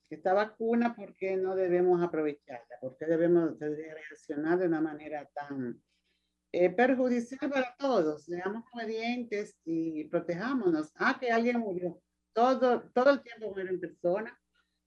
esta 0.10 0.34
vacuna, 0.34 0.96
¿por 0.96 1.15
qué 1.15 1.36
no 1.38 1.55
debemos 1.55 2.01
aprovecharla? 2.01 2.79
¿Por 2.82 2.98
qué 2.98 3.05
debemos 3.05 3.60
reaccionar 3.60 4.60
de 4.60 4.67
una 4.67 4.82
manera 4.82 5.29
tan 5.34 5.82
eh, 6.55 6.70
perjudicial 6.70 7.50
para 7.50 7.75
todos. 7.77 8.25
Seamos 8.25 8.63
obedientes 8.74 9.58
y 9.65 10.03
protejámonos. 10.05 10.91
Ah, 10.96 11.17
que 11.20 11.32
alguien 11.32 11.60
murió. 11.60 12.00
Todo, 12.32 12.84
todo 12.93 13.10
el 13.10 13.22
tiempo 13.24 13.51
mueren 13.51 13.79
personas 13.79 14.34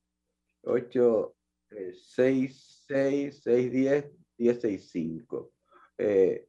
866 0.62 2.82
610 2.86 4.12
1065 4.38 5.52
eh, 5.98 6.48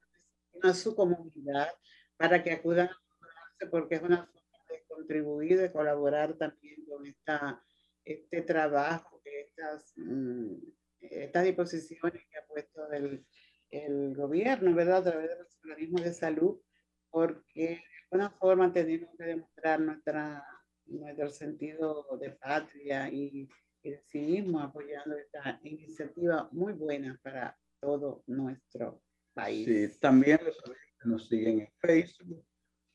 a 0.62 0.74
su 0.74 0.94
comunidad, 0.94 1.68
para 2.16 2.42
que 2.42 2.52
acudan 2.52 2.88
a 2.88 3.70
porque 3.70 3.96
es 3.96 4.02
una 4.02 4.24
forma 4.26 4.64
de 4.68 4.84
contribuir, 4.86 5.58
de 5.58 5.72
colaborar 5.72 6.34
también 6.34 6.84
con 6.86 7.06
esta 7.06 7.62
este 8.08 8.42
trabajo, 8.42 9.20
estas, 9.24 9.92
mm, 9.96 10.54
estas 11.00 11.44
disposiciones 11.44 12.22
que 12.30 12.38
ha 12.38 12.46
puesto 12.46 12.90
el, 12.92 13.24
el 13.70 14.14
gobierno, 14.14 14.74
¿verdad? 14.74 14.98
A 14.98 15.10
través 15.10 15.28
del 15.28 15.46
organismo 15.62 16.00
de 16.00 16.12
salud, 16.14 16.58
porque 17.10 17.68
de 17.68 17.82
alguna 18.10 18.30
forma 18.30 18.72
tenemos 18.72 19.08
que 19.16 19.24
demostrar 19.24 19.80
nuestra, 19.80 20.44
nuestro 20.86 21.30
sentido 21.30 22.06
de 22.20 22.30
patria 22.30 23.08
y, 23.08 23.48
y 23.82 23.90
de 23.90 24.00
civismo 24.02 24.60
apoyando 24.60 25.16
esta 25.16 25.60
iniciativa 25.62 26.48
muy 26.52 26.72
buena 26.72 27.18
para 27.22 27.56
todo 27.80 28.22
nuestro 28.26 29.02
país. 29.34 29.66
Sí, 29.66 29.98
también 30.00 30.40
los 30.44 30.56
que 30.62 31.08
nos 31.08 31.28
siguen 31.28 31.60
en 31.60 31.72
Facebook 31.80 32.44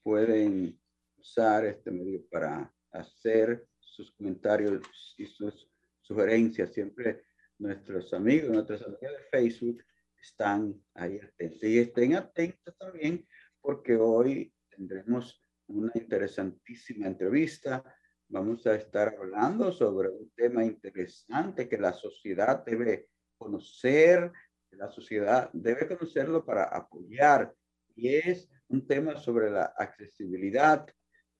pueden 0.03 0.79
usar 1.17 1.65
este 1.65 1.89
medio 1.91 2.25
para 2.29 2.71
hacer 2.91 3.65
sus 3.79 4.11
comentarios 4.11 5.15
y 5.17 5.25
sus 5.25 5.69
sugerencias. 6.01 6.73
Siempre 6.73 7.25
nuestros 7.57 8.13
amigos, 8.13 8.49
nuestras 8.49 8.81
amigas 8.81 9.13
de 9.13 9.29
Facebook 9.31 9.83
están 10.21 10.81
ahí 10.93 11.19
atentos. 11.19 11.63
Y 11.63 11.79
estén 11.79 12.15
atentos 12.15 12.77
también 12.77 13.25
porque 13.63 13.95
hoy 13.95 14.53
tendremos 14.69 15.41
una 15.67 15.91
interesantísima 15.95 17.07
entrevista. 17.07 17.81
Vamos 18.27 18.67
a 18.67 18.75
estar 18.75 19.15
hablando 19.17 19.71
sobre 19.71 20.09
un 20.09 20.29
tema 20.35 20.65
interesante 20.65 21.69
que 21.69 21.77
la 21.77 21.93
sociedad 21.93 22.63
debe 22.65 23.07
conocer, 23.37 24.31
que 24.69 24.75
la 24.75 24.89
sociedad 24.89 25.49
debe 25.53 25.87
conocerlo 25.87 26.45
para 26.45 26.65
apoyar. 26.65 27.55
Y 27.95 28.09
es 28.09 28.49
un 28.67 28.85
tema 28.85 29.15
sobre 29.15 29.49
la 29.49 29.73
accesibilidad 29.77 30.85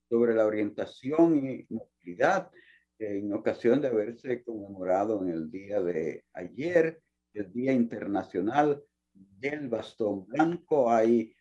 sobre 0.09 0.36
la 0.36 0.45
orientación 0.45 1.38
y 1.43 1.65
movilidad 1.69 2.51
en 2.99 3.33
ocasión 3.33 3.81
de 3.81 3.88
haberse 3.88 4.43
conmemorado 4.43 5.23
en 5.23 5.29
el 5.29 5.49
día 5.49 5.81
de 5.81 6.23
ayer, 6.33 7.01
el 7.33 7.51
Día 7.51 7.73
Internacional 7.73 8.83
del 9.12 9.69
Bastón 9.69 10.27
Blanco. 10.27 10.91
Hay 10.91 11.36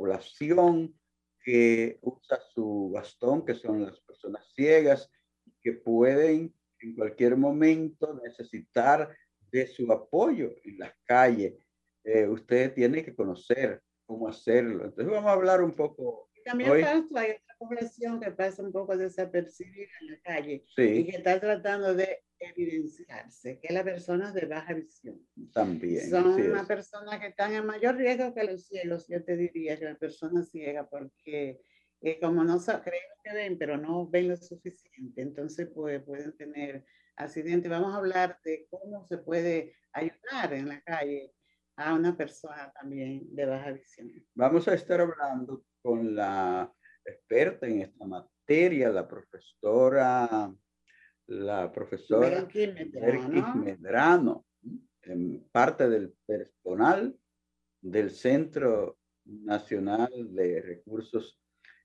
población 0.00 0.94
que 1.44 1.98
usa 2.00 2.40
su 2.54 2.90
bastón, 2.94 3.44
que 3.44 3.54
son 3.54 3.84
las 3.84 4.00
personas 4.00 4.50
ciegas, 4.54 5.10
que 5.60 5.72
pueden 5.74 6.54
en 6.80 6.94
cualquier 6.94 7.36
momento 7.36 8.18
necesitar 8.24 9.14
de 9.52 9.66
su 9.66 9.92
apoyo 9.92 10.52
en 10.64 10.78
las 10.78 10.94
calles. 11.04 11.54
Eh, 12.04 12.26
usted 12.26 12.72
tiene 12.72 13.04
que 13.04 13.14
conocer 13.14 13.82
cómo 14.06 14.26
hacerlo. 14.26 14.84
Entonces 14.86 15.12
vamos 15.12 15.28
a 15.28 15.34
hablar 15.34 15.62
un 15.62 15.72
poco. 15.72 16.30
También 16.46 16.70
hoy 16.70 16.84
población 17.60 18.18
que 18.20 18.30
pasa 18.30 18.62
un 18.62 18.72
poco 18.72 18.96
desapercibida 18.96 19.90
en 20.00 20.06
la 20.12 20.20
calle 20.22 20.64
y 20.76 21.04
que 21.04 21.16
está 21.18 21.38
tratando 21.38 21.94
de 21.94 22.24
evidenciarse, 22.38 23.60
que 23.60 23.72
las 23.72 23.84
personas 23.84 24.32
de 24.32 24.46
baja 24.46 24.72
visión. 24.72 25.20
También. 25.52 26.08
Son 26.08 26.26
una 26.26 26.64
personas 26.66 27.20
que 27.20 27.26
están 27.26 27.52
en 27.52 27.66
mayor 27.66 27.96
riesgo 27.96 28.34
que 28.34 28.44
los 28.44 28.66
ciegos, 28.66 29.06
yo 29.08 29.22
te 29.22 29.36
diría 29.36 29.78
que 29.78 29.84
las 29.84 29.98
personas 29.98 30.48
ciegas, 30.48 30.86
porque 30.90 31.60
eh, 32.00 32.18
como 32.18 32.42
no 32.44 32.58
creen 32.58 33.02
que 33.22 33.34
ven, 33.34 33.58
pero 33.58 33.76
no 33.76 34.08
ven 34.08 34.28
lo 34.28 34.36
suficiente, 34.38 35.20
entonces 35.20 35.68
pues, 35.74 36.02
pueden 36.02 36.34
tener 36.38 36.86
accidentes. 37.16 37.70
Vamos 37.70 37.92
a 37.92 37.98
hablar 37.98 38.38
de 38.42 38.66
cómo 38.70 39.04
se 39.04 39.18
puede 39.18 39.74
ayudar 39.92 40.54
en 40.54 40.68
la 40.68 40.80
calle 40.80 41.34
a 41.76 41.92
una 41.92 42.16
persona 42.16 42.72
también 42.72 43.34
de 43.34 43.44
baja 43.44 43.72
visión. 43.72 44.10
Vamos 44.34 44.66
a 44.66 44.74
estar 44.74 44.98
hablando 45.02 45.62
con 45.82 46.14
la 46.14 46.72
experta 47.04 47.66
en 47.66 47.82
esta 47.82 48.06
materia, 48.06 48.90
la 48.90 49.06
profesora, 49.06 50.52
la 51.26 51.72
profesora 51.72 52.46
Medrano. 52.52 53.54
Medrano, 53.56 54.46
en 55.02 55.48
parte 55.50 55.88
del 55.88 56.12
personal 56.26 57.16
del 57.80 58.10
Centro 58.10 58.98
Nacional 59.24 60.10
de 60.34 60.60
Recursos 60.60 61.40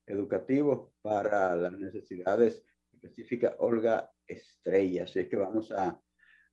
Educativos 0.05 0.91
para 1.01 1.55
las 1.55 1.73
Necesidades 1.73 2.63
Específicas 2.91 3.55
Olga 3.59 4.11
Estrella. 4.27 5.03
Así 5.03 5.27
que 5.27 5.35
vamos 5.35 5.71
a, 5.71 5.99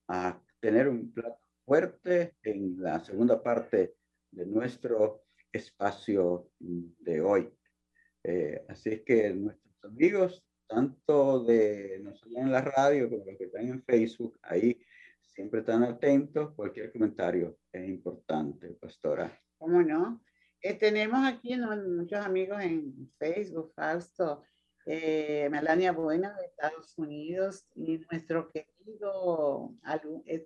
a 0.09 0.43
tener 0.61 0.89
un 0.89 1.13
plato 1.13 1.39
fuerte 1.65 2.37
en 2.43 2.81
la 2.81 3.01
segunda 3.01 3.43
parte 3.43 3.97
de 4.31 4.47
nuestro 4.47 5.25
espacio 5.53 6.51
de 6.59 7.21
hoy. 7.21 7.53
Eh, 8.25 8.65
así 8.69 8.91
es 8.91 9.03
que 9.03 9.33
nuestros 9.35 9.85
amigos, 9.85 10.45
tanto 10.67 11.45
de 11.45 12.01
nosotros 12.03 12.37
en 12.37 12.53
la 12.53 12.63
radio 12.63 13.11
como 13.11 13.25
los 13.25 13.37
que 13.37 13.45
están 13.45 13.69
en 13.69 13.83
Facebook, 13.83 14.39
ahí 14.43 14.81
siempre 15.21 15.61
están 15.61 15.83
atentos. 15.83 16.55
Cualquier 16.55 16.93
comentario 16.93 17.59
es 17.73 17.89
importante, 17.89 18.69
pastora. 18.81 19.41
¿Cómo 19.59 19.83
no? 19.83 20.23
Eh, 20.61 20.75
tenemos 20.75 21.27
aquí 21.27 21.57
muchos 21.57 22.25
amigos 22.25 22.63
en 22.63 23.11
Facebook, 23.19 23.73
Fausto, 23.75 24.45
eh, 24.87 25.49
Melania 25.51 25.93
Buena 25.93 26.35
de 26.37 26.47
Estados 26.47 26.97
Unidos 26.99 27.67
y 27.75 27.99
nuestro 28.11 28.51
querido 28.51 29.75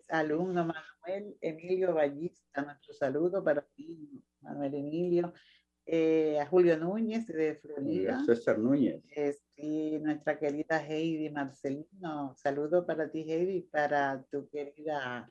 alumno 0.08 0.66
Manuel 0.66 1.36
Emilio 1.40 1.94
Ballista. 1.94 2.62
Nuestro 2.62 2.94
saludo 2.94 3.42
para 3.42 3.62
ti, 3.62 4.22
Manuel 4.40 4.74
Emilio. 4.74 5.32
Eh, 5.88 6.40
a 6.40 6.46
Julio 6.46 6.76
Núñez 6.76 7.28
de 7.28 7.54
Florida. 7.54 8.20
César 8.26 8.58
Núñez. 8.58 9.04
y 9.56 9.98
nuestra 10.00 10.36
querida 10.36 10.84
Heidi 10.84 11.30
Marcelino. 11.30 12.34
Saludo 12.36 12.84
para 12.84 13.08
ti, 13.08 13.24
Heidi, 13.30 13.62
para 13.62 14.24
tu 14.30 14.48
querida 14.48 15.30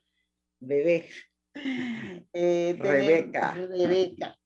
bebé. 0.60 1.10
Eh, 2.34 2.76
Rebeca. 2.78 3.54
Rebeca. 3.54 4.38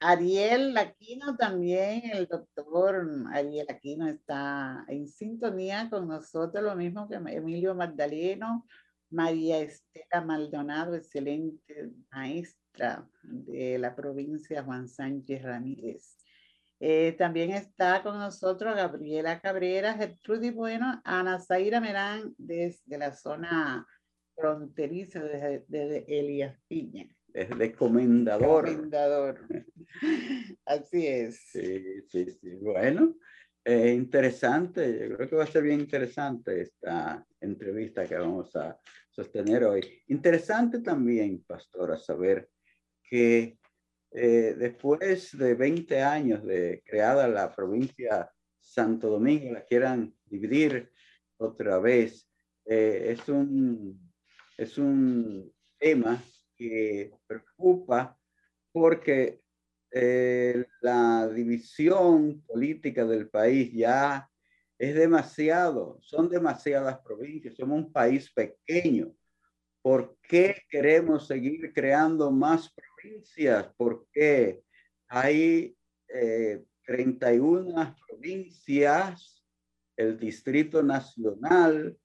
Ariel 0.00 0.76
Aquino 0.78 1.36
también, 1.36 2.10
el 2.10 2.26
doctor 2.26 3.06
Ariel 3.32 3.66
Aquino 3.68 4.08
está 4.08 4.82
en 4.88 5.06
sintonía 5.08 5.90
con 5.90 6.08
nosotros, 6.08 6.64
lo 6.64 6.74
mismo 6.74 7.06
que 7.06 7.16
Emilio 7.16 7.74
Magdaleno, 7.74 8.66
María 9.10 9.60
Estela 9.60 10.24
Maldonado, 10.24 10.94
excelente 10.94 11.90
maestra 12.10 13.08
de 13.22 13.78
la 13.78 13.94
provincia 13.94 14.62
Juan 14.62 14.88
Sánchez 14.88 15.42
Ramírez. 15.42 16.16
Eh, 16.80 17.16
también 17.18 17.50
está 17.50 18.02
con 18.02 18.18
nosotros 18.18 18.76
Gabriela 18.76 19.40
Cabrera, 19.40 19.94
Gertrudis 19.94 20.54
Bueno, 20.54 21.00
Ana 21.04 21.40
Zaira 21.40 21.80
Merán 21.80 22.34
desde 22.38 22.98
la 22.98 23.12
zona 23.12 23.86
fronteriza 24.36 25.20
desde, 25.24 25.64
desde 25.66 26.04
Elías 26.06 26.56
Piña. 26.68 27.08
Desde 27.26 27.72
Comendador. 27.72 28.64
Comendador. 28.66 29.40
Así 30.64 31.06
es. 31.06 31.40
Sí, 31.50 32.02
sí, 32.08 32.30
sí. 32.30 32.54
Bueno, 32.60 33.14
eh, 33.68 33.92
interesante. 33.92 35.08
Yo 35.10 35.16
creo 35.16 35.28
que 35.28 35.36
va 35.36 35.44
a 35.44 35.46
ser 35.46 35.62
bien 35.62 35.80
interesante 35.80 36.62
esta 36.62 37.22
entrevista 37.38 38.06
que 38.06 38.16
vamos 38.16 38.56
a 38.56 38.80
sostener 39.10 39.64
hoy. 39.64 40.02
Interesante 40.06 40.78
también, 40.78 41.44
pastora, 41.44 41.98
saber 41.98 42.48
que 43.02 43.58
eh, 44.10 44.54
después 44.58 45.36
de 45.36 45.54
20 45.54 46.00
años 46.02 46.46
de 46.46 46.82
creada 46.82 47.28
la 47.28 47.54
provincia 47.54 48.32
Santo 48.58 49.10
Domingo, 49.10 49.52
la 49.52 49.66
quieran 49.66 50.14
dividir 50.24 50.90
otra 51.36 51.78
vez. 51.78 52.26
Eh, 52.64 53.16
es, 53.18 53.28
un, 53.28 54.00
es 54.56 54.78
un 54.78 55.52
tema 55.78 56.24
que 56.56 57.12
preocupa 57.26 58.18
porque 58.72 59.42
eh, 59.90 60.64
la 60.80 61.28
división 61.28 62.42
política 62.46 63.04
del 63.04 63.28
país 63.28 63.72
ya 63.72 64.28
es 64.78 64.94
demasiado, 64.94 65.98
son 66.02 66.28
demasiadas 66.28 66.98
provincias, 67.00 67.56
somos 67.56 67.84
un 67.84 67.92
país 67.92 68.30
pequeño. 68.32 69.12
¿Por 69.82 70.16
qué 70.22 70.62
queremos 70.68 71.26
seguir 71.26 71.72
creando 71.72 72.30
más 72.30 72.72
provincias? 72.72 73.68
Porque 73.76 74.62
hay 75.08 75.76
31 76.86 77.82
eh, 77.82 77.94
provincias, 78.08 79.42
el 79.96 80.18
Distrito 80.18 80.82
Nacional, 80.82 81.98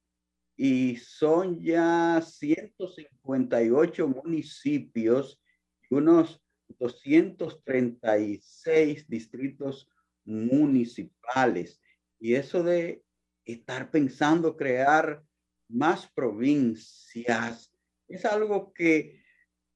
y 0.55 0.97
son 0.97 1.59
ya 1.61 2.21
158 2.21 4.07
municipios 4.07 5.41
y 5.89 5.95
unos 5.95 6.42
236 6.79 9.07
distritos 9.07 9.89
municipales. 10.25 11.79
Y 12.19 12.35
eso 12.35 12.63
de 12.63 13.03
estar 13.45 13.91
pensando 13.91 14.55
crear 14.55 15.21
más 15.67 16.09
provincias 16.13 17.73
es 18.07 18.25
algo 18.25 18.73
que 18.73 19.21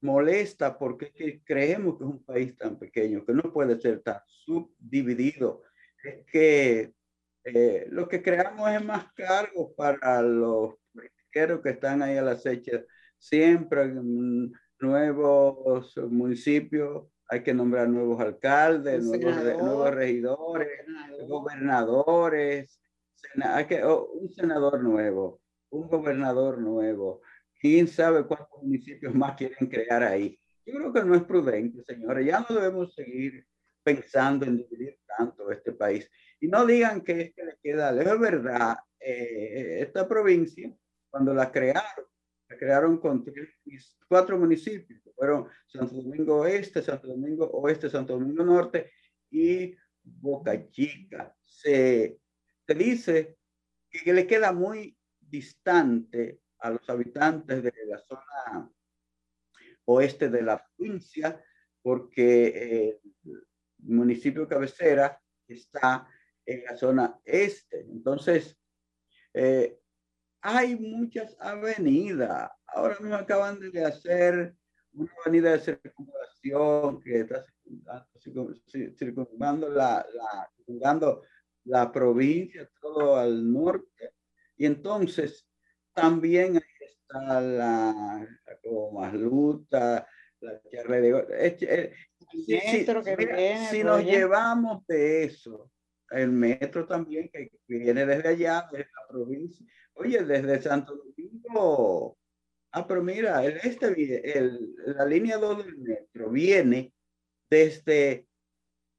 molesta 0.00 0.78
porque 0.78 1.42
creemos 1.44 1.98
que 1.98 2.04
es 2.04 2.10
un 2.10 2.24
país 2.24 2.56
tan 2.56 2.78
pequeño, 2.78 3.24
que 3.24 3.32
no 3.32 3.52
puede 3.52 3.80
ser 3.80 4.00
tan 4.00 4.20
subdividido. 4.26 5.62
Es 6.02 6.24
que 6.26 6.92
eh, 7.44 7.86
lo 7.90 8.08
que 8.08 8.22
creamos 8.22 8.70
es 8.70 8.84
más 8.84 9.12
cargo 9.14 9.74
para 9.74 10.22
los 10.22 10.74
que 11.30 11.70
están 11.70 12.02
ahí 12.02 12.16
a 12.16 12.22
la 12.22 12.32
acecha. 12.32 12.84
Siempre 13.16 13.92
nuevos 14.80 15.96
municipios, 15.96 17.06
hay 17.28 17.42
que 17.42 17.52
nombrar 17.52 17.88
nuevos 17.88 18.20
alcaldes, 18.20 19.04
nuevos, 19.04 19.94
regidores, 19.94 20.68
gobernadores, 21.26 22.80
hay 23.42 23.66
que, 23.66 23.84
oh, 23.84 24.10
un 24.12 24.32
senador 24.32 24.82
nuevo, 24.82 25.40
un 25.70 25.88
gobernador 25.88 26.58
nuevo. 26.58 27.20
¿Quién 27.60 27.88
sabe 27.88 28.24
cuántos 28.24 28.62
municipios 28.62 29.14
más 29.14 29.36
quieren 29.36 29.68
crear 29.68 30.02
ahí? 30.02 30.38
Yo 30.64 30.74
creo 30.74 30.92
que 30.92 31.02
no 31.02 31.14
es 31.14 31.22
prudente, 31.24 31.82
señores. 31.84 32.26
Ya 32.26 32.46
no 32.48 32.54
debemos 32.54 32.94
seguir 32.94 33.46
pensando 33.82 34.46
en 34.46 34.58
dividir 34.58 34.98
tanto 35.16 35.50
este 35.50 35.72
país. 35.72 36.08
Y 36.40 36.48
no 36.48 36.64
digan 36.66 37.00
que 37.00 37.20
es 37.20 37.34
que 37.34 37.44
le 37.44 37.58
queda, 37.62 37.90
es 37.90 38.20
verdad, 38.20 38.76
eh, 39.00 39.80
esta 39.80 40.06
provincia, 40.06 40.72
cuando 41.10 41.34
la 41.34 41.50
crearon, 41.50 42.04
la 42.48 42.56
crearon 42.56 42.98
con 42.98 43.24
cuatro 44.08 44.38
municipios, 44.38 45.02
fueron 45.14 45.48
Santo 45.66 45.96
Domingo 45.96 46.40
Oeste, 46.40 46.82
Santo 46.82 47.08
Domingo 47.08 47.46
Oeste, 47.50 47.90
Santo 47.90 48.14
Domingo 48.14 48.44
Norte 48.44 48.92
y 49.30 49.74
Boca 50.02 50.68
Chica. 50.70 51.34
Se, 51.44 52.18
se 52.66 52.74
dice 52.74 53.38
que, 53.90 54.00
que 54.00 54.12
le 54.12 54.26
queda 54.26 54.52
muy 54.52 54.96
distante 55.20 56.40
a 56.58 56.70
los 56.70 56.88
habitantes 56.88 57.62
de 57.62 57.72
la 57.86 57.98
zona 57.98 58.72
oeste 59.84 60.28
de 60.28 60.42
la 60.42 60.62
provincia, 60.62 61.42
porque 61.82 63.00
el 63.24 63.40
municipio 63.78 64.46
cabecera 64.46 65.20
está 65.46 66.06
en 66.44 66.64
la 66.64 66.76
zona 66.76 67.20
este. 67.24 67.80
Entonces, 67.80 68.58
eh, 69.32 69.77
hay 70.40 70.76
muchas 70.76 71.36
avenidas. 71.40 72.50
Ahora 72.66 72.96
mismo 73.00 73.14
acaban 73.14 73.58
de 73.58 73.84
hacer 73.84 74.54
una 74.92 75.10
avenida 75.24 75.52
de 75.52 75.60
circunvalación 75.60 77.00
que 77.02 77.20
está 77.20 77.44
circunvando 78.96 79.68
la, 79.68 80.06
la, 80.14 81.20
la 81.64 81.92
provincia, 81.92 82.68
todo 82.80 83.16
al 83.16 83.52
norte. 83.52 84.12
Y 84.56 84.66
entonces, 84.66 85.46
también 85.92 86.56
ahí 86.56 86.88
está 86.88 87.40
la, 87.40 88.26
la 88.54 89.12
Luta, 89.12 90.06
la 90.40 90.60
de... 91.00 91.94
si, 93.70 93.82
nos 93.82 94.04
llevamos 94.04 94.86
de 94.86 95.24
eso, 95.24 95.70
el 96.10 96.30
metro 96.30 96.86
también 96.86 97.28
que 97.30 97.50
viene 97.66 98.06
desde 98.06 98.28
allá, 98.28 98.68
desde 98.70 98.84
la 98.84 99.08
provincia. 99.08 99.66
Oye, 99.98 100.24
desde 100.24 100.62
Santo 100.62 100.96
Domingo. 100.96 102.16
Ah, 102.72 102.86
pero 102.86 103.02
mira, 103.02 103.44
el 103.44 103.56
este, 103.56 104.38
el, 104.38 104.74
la 104.86 105.04
línea 105.04 105.38
2 105.38 105.64
del 105.64 105.78
metro 105.78 106.30
viene 106.30 106.92
desde, 107.50 108.26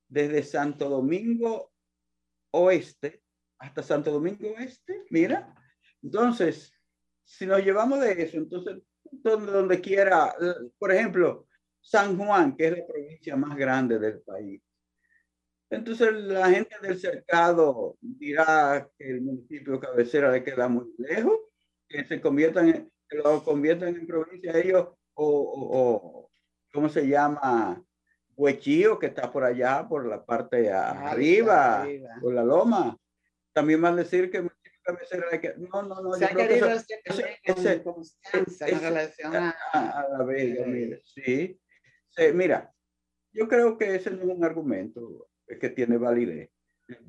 desde 0.08 0.44
Santo 0.44 0.90
Domingo 0.90 1.72
Oeste 2.52 3.22
hasta 3.60 3.84
Santo 3.84 4.12
Domingo 4.12 4.50
Oeste. 4.58 5.06
Mira, 5.10 5.54
entonces, 6.02 6.74
si 7.24 7.46
nos 7.46 7.64
llevamos 7.64 8.00
de 8.02 8.24
eso, 8.24 8.38
entonces, 8.38 8.82
donde, 9.04 9.52
donde 9.52 9.82
quiera, 9.82 10.36
por 10.78 10.92
ejemplo, 10.92 11.48
San 11.82 12.18
Juan, 12.18 12.56
que 12.56 12.68
es 12.68 12.78
la 12.78 12.88
provincia 12.88 13.36
más 13.36 13.56
grande 13.56 14.00
del 14.00 14.22
país. 14.22 14.62
Entonces 15.70 16.14
la 16.14 16.50
gente 16.50 16.76
del 16.82 17.00
cercado 17.00 17.96
dirá 18.02 18.90
que 18.98 19.10
el 19.10 19.22
municipio 19.22 19.80
cabecera 19.80 20.32
le 20.32 20.44
queda 20.44 20.68
muy 20.68 20.92
lejos, 20.98 21.40
que 21.88 22.06
se 22.06 22.20
conviertan 22.20 22.70
en, 22.70 22.92
que 23.08 23.18
lo 23.18 23.44
conviertan 23.44 23.90
en 23.96 24.08
provincia 24.08 24.58
ellos 24.58 24.88
o, 25.14 25.26
o, 25.26 26.32
¿cómo 26.74 26.90
se 26.90 27.08
llama? 27.08 27.84
Huechío, 28.36 28.98
que 28.98 29.08
está 29.08 29.32
por 29.32 29.44
allá, 29.44 29.86
por 29.88 30.08
la 30.08 30.26
parte 30.26 30.72
arriba, 30.72 31.88
por 32.22 32.34
la 32.34 32.44
loma. 32.44 32.98
También 33.54 33.82
van 33.82 33.94
a 33.94 33.98
decir 33.98 34.32
que 34.32 34.38
el 34.38 34.44
municipio 34.44 34.80
cabecera 34.84 35.26
le 35.30 35.42
queda... 35.42 35.56
No, 35.58 35.84
no, 35.84 36.02
no. 36.02 36.14
Se 36.14 36.26
ha 36.26 36.30
querido 36.30 36.70
hacer 36.70 37.00
ese, 37.44 37.84
constancia 37.84 38.68
en 38.68 38.80
relación 38.80 39.36
a, 39.36 39.50
a, 39.74 40.08
la 40.10 40.24
Vega, 40.24 40.66
mire, 40.66 41.02
sí. 41.04 41.60
sí. 42.08 42.24
Mira, 42.34 42.74
yo 43.34 43.48
creo 43.48 43.78
que 43.78 43.96
ese 43.96 44.12
no 44.12 44.24
es 44.24 44.38
un 44.38 44.46
argumento 44.46 45.29
que 45.58 45.70
tiene 45.70 45.98
validez. 45.98 46.50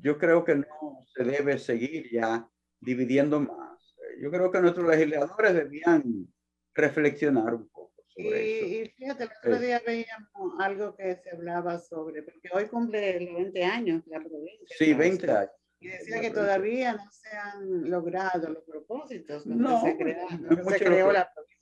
Yo 0.01 0.17
creo 0.17 0.43
que 0.43 0.55
no 0.55 0.99
se 1.13 1.23
debe 1.23 1.57
seguir 1.57 2.09
ya 2.11 2.47
dividiendo 2.79 3.39
más. 3.39 3.95
Yo 4.19 4.29
creo 4.29 4.51
que 4.51 4.61
nuestros 4.61 4.87
legisladores 4.87 5.53
debían 5.53 6.27
reflexionar 6.73 7.55
un 7.55 7.67
poco 7.69 7.93
sobre 8.07 8.47
y, 8.47 8.53
eso. 8.53 8.65
Y 8.65 8.89
fíjate, 8.97 9.23
el 9.23 9.29
otro 9.29 9.55
eh. 9.55 9.59
día 9.59 9.81
veíamos 9.85 10.59
algo 10.59 10.95
que 10.95 11.15
se 11.15 11.31
hablaba 11.31 11.79
sobre, 11.79 12.23
porque 12.23 12.49
hoy 12.53 12.67
cumple 12.67 13.17
20 13.33 13.63
años 13.63 14.03
la 14.07 14.19
provincia. 14.19 14.75
Sí, 14.77 14.93
20 14.93 15.31
años. 15.31 15.51
Y 15.79 15.87
decía 15.87 16.21
que 16.21 16.29
todavía 16.29 16.93
no 16.93 17.11
se 17.11 17.35
han 17.35 17.89
logrado 17.89 18.49
los 18.49 18.63
propósitos 18.63 19.47
no, 19.47 19.81
se, 19.81 19.97
creó, 19.97 20.27
se 20.69 20.77
creó 20.77 21.11
la 21.11 21.33
provincia 21.33 21.60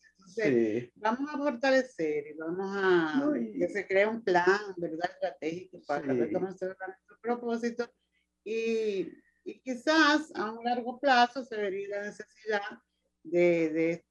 vamos 0.95 1.33
a 1.33 1.37
fortalecer 1.37 2.27
y 2.27 2.33
vamos 2.37 2.75
a 2.75 3.31
que 3.57 3.67
se 3.67 3.87
cree 3.87 4.05
un 4.05 4.23
plan, 4.23 4.73
¿verdad? 4.77 5.09
Estratégico 5.11 5.81
para 5.87 6.01
sí. 6.01 6.33
conocer 6.33 6.75
nuestro 6.79 7.19
propósito 7.21 7.91
y, 8.43 9.11
y, 9.43 9.59
quizás 9.61 10.31
a 10.35 10.51
un 10.51 10.63
largo 10.63 10.99
plazo 10.99 11.43
se 11.43 11.57
vería 11.57 11.89
la 11.89 12.01
necesidad 12.03 12.61
de, 13.23 13.69
de, 13.69 14.05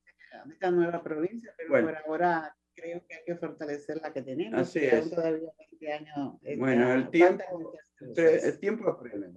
esta 0.52 0.70
nueva 0.70 1.02
provincia, 1.02 1.52
pero 1.56 1.86
por 1.86 1.96
ahora 1.96 2.56
creo 2.74 3.04
que 3.06 3.14
hay 3.14 3.24
que 3.24 3.36
fortalecer 3.36 3.98
la 4.02 4.12
que 4.12 4.22
tenemos. 4.22 4.60
Así 4.60 4.80
es. 4.80 5.10
Todavía 5.10 5.50
20 5.58 5.92
años. 5.92 6.38
Bueno, 6.58 6.92
el 6.92 7.10
tiempo, 7.10 7.72
el 7.98 8.58
tiempo 8.60 8.90
aprende, 8.90 9.28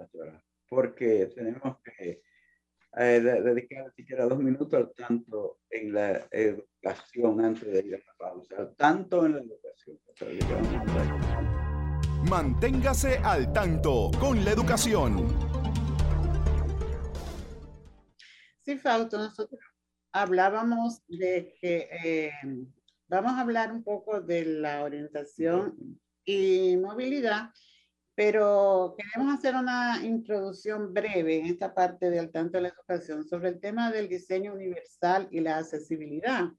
porque 0.67 1.31
tenemos 1.33 1.77
que 1.81 2.21
eh, 2.97 3.21
dedicar 3.21 3.91
siquiera 3.95 4.25
dos 4.25 4.39
minutos 4.39 4.73
al 4.73 4.91
tanto 4.93 5.59
en 5.69 5.93
la 5.93 6.27
educación 6.31 7.45
antes 7.45 7.71
de 7.71 7.79
ir 7.79 7.95
a 7.95 7.97
la 7.99 8.13
pausa, 8.17 8.55
al 8.57 8.75
tanto 8.75 9.25
en 9.25 9.33
la 9.33 9.39
educación. 9.39 9.97
Manténgase 12.29 13.17
al 13.17 13.51
tanto 13.53 14.11
con 14.19 14.43
la 14.43 14.51
educación. 14.51 15.27
Sí, 18.61 18.77
Fausto, 18.77 19.17
nosotros 19.17 19.59
hablábamos 20.11 21.01
de 21.07 21.55
que 21.59 21.89
eh, 22.03 22.31
vamos 23.07 23.31
a 23.33 23.41
hablar 23.41 23.71
un 23.71 23.83
poco 23.83 24.21
de 24.21 24.45
la 24.45 24.83
orientación 24.83 25.99
y 26.25 26.77
movilidad 26.77 27.51
pero 28.15 28.95
queremos 28.97 29.37
hacer 29.37 29.55
una 29.55 29.99
introducción 30.03 30.93
breve 30.93 31.39
en 31.39 31.45
esta 31.45 31.73
parte 31.73 32.09
del 32.09 32.29
tanto 32.31 32.57
de 32.57 32.63
la 32.63 32.69
educación 32.69 33.23
sobre 33.23 33.49
el 33.49 33.59
tema 33.59 33.91
del 33.91 34.09
diseño 34.09 34.53
universal 34.53 35.27
y 35.31 35.39
la 35.39 35.57
accesibilidad. 35.57 36.49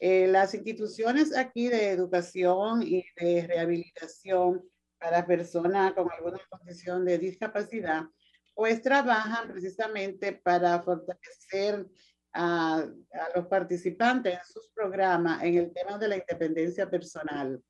Eh, 0.00 0.26
las 0.26 0.52
instituciones 0.54 1.36
aquí 1.36 1.68
de 1.68 1.90
educación 1.90 2.82
y 2.82 3.04
de 3.16 3.46
rehabilitación 3.46 4.62
para 4.98 5.26
personas 5.26 5.92
con 5.92 6.10
alguna 6.10 6.40
condición 6.48 7.04
de 7.04 7.18
discapacidad, 7.18 8.02
pues 8.54 8.82
trabajan 8.82 9.52
precisamente 9.52 10.32
para 10.32 10.82
fortalecer 10.82 11.86
a, 12.32 12.78
a 12.78 13.36
los 13.36 13.46
participantes 13.46 14.34
en 14.34 14.44
sus 14.44 14.68
programas 14.70 15.42
en 15.44 15.56
el 15.56 15.72
tema 15.72 15.98
de 15.98 16.08
la 16.08 16.16
independencia 16.16 16.90
personal. 16.90 17.62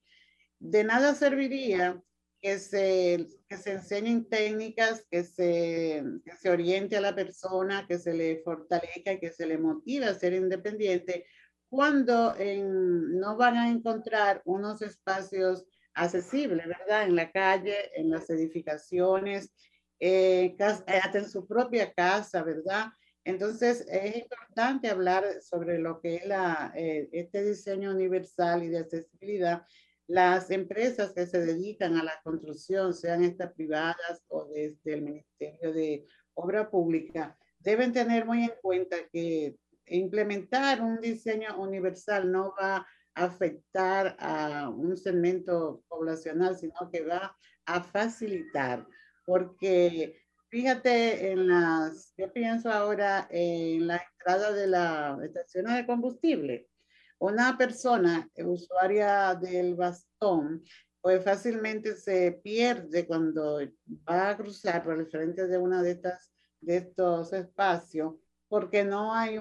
De 0.59 0.85
nada 0.85 1.15
serviría 1.15 2.03
que 2.45 2.59
se, 2.59 3.27
que 3.49 3.57
se 3.57 3.73
enseñen 3.73 4.29
técnicas, 4.29 5.07
que 5.11 5.25
se, 5.25 6.05
que 6.23 6.33
se 6.37 6.51
oriente 6.51 6.95
a 6.95 7.01
la 7.01 7.15
persona, 7.15 7.87
que 7.89 7.99
se 7.99 8.13
le 8.13 8.43
fortalezca 8.45 9.15
y 9.15 9.19
que 9.19 9.31
se 9.31 9.47
le 9.47 9.57
motive 9.57 10.05
a 10.05 10.15
ser 10.15 10.35
independiente, 10.35 11.25
cuando 11.71 12.37
en, 12.37 13.19
no 13.19 13.39
van 13.39 13.57
a 13.57 13.71
encontrar 13.71 14.43
unos 14.45 14.83
espacios 14.83 15.65
accesibles, 15.95 16.67
¿verdad? 16.67 17.05
En 17.05 17.17
la 17.17 17.33
calle, 17.33 17.91
en 17.99 18.11
las 18.11 18.29
edificaciones, 18.29 19.51
eh, 19.99 20.55
hasta 20.59 21.19
en 21.19 21.31
su 21.31 21.47
propia 21.47 21.95
casa, 21.95 22.43
¿verdad? 22.43 22.89
Entonces, 23.25 23.87
es 23.89 24.17
importante 24.17 24.91
hablar 24.91 25.25
sobre 25.41 25.79
lo 25.79 25.99
que 25.99 26.17
es 26.17 26.27
la, 26.27 26.75
eh, 26.77 27.09
este 27.11 27.43
diseño 27.43 27.91
universal 27.91 28.65
y 28.65 28.69
de 28.69 28.81
accesibilidad 28.81 29.65
las 30.07 30.51
empresas 30.51 31.13
que 31.13 31.27
se 31.27 31.45
dedican 31.45 31.97
a 31.97 32.05
la 32.05 32.21
construcción, 32.23 32.95
sean 32.95 33.25
estas 33.25 33.53
privadas 33.53 34.23
o 34.29 34.47
desde 34.47 34.95
el 34.95 35.03
Ministerio 35.03 35.73
de 35.73 36.07
Obra 36.35 36.71
Pública, 36.71 37.37
deben 37.59 37.93
tener 37.93 38.27
muy 38.27 38.45
en 38.45 38.53
cuenta 38.61 38.97
que 39.11 39.57
implementar 39.87 40.83
un 40.83 41.01
diseño 41.01 41.61
universal 41.61 42.31
no 42.31 42.55
va 42.61 42.77
a 42.77 42.87
afectar 43.15 44.17
a 44.19 44.69
un 44.69 44.97
segmento 44.97 45.83
poblacional, 45.89 46.57
sino 46.57 46.91
que 46.93 47.03
va 47.03 47.37
a 47.67 47.83
facilitar, 47.83 48.87
porque 49.25 50.21
fíjate 50.49 51.31
en 51.31 51.49
las, 51.49 52.13
yo 52.17 52.33
pienso 52.33 52.71
ahora 52.71 53.27
en 53.31 53.87
la 53.87 54.03
entrada 54.19 54.53
de 54.53 54.67
la 54.67 55.19
estación 55.25 55.67
de 55.67 55.87
combustible, 55.87 56.69
una 57.19 57.57
persona 57.57 58.29
usuaria 58.37 59.35
del 59.35 59.75
bastón, 59.75 60.63
pues 61.01 61.23
fácilmente 61.23 61.97
se 61.97 62.41
pierde 62.43 63.07
cuando 63.07 63.61
va 64.09 64.31
a 64.31 64.37
cruzar 64.37 64.83
por 64.85 64.99
el 64.99 65.07
frente 65.07 65.47
de 65.47 65.59
una 65.59 65.83
de 65.83 65.93
estas 65.93 66.31
de 66.61 66.77
estos 66.79 67.33
espacios 67.33 68.15
porque 68.49 68.85
no 68.85 69.13
hay 69.13 69.39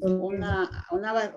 una, 0.00 0.70
una, 0.90 1.34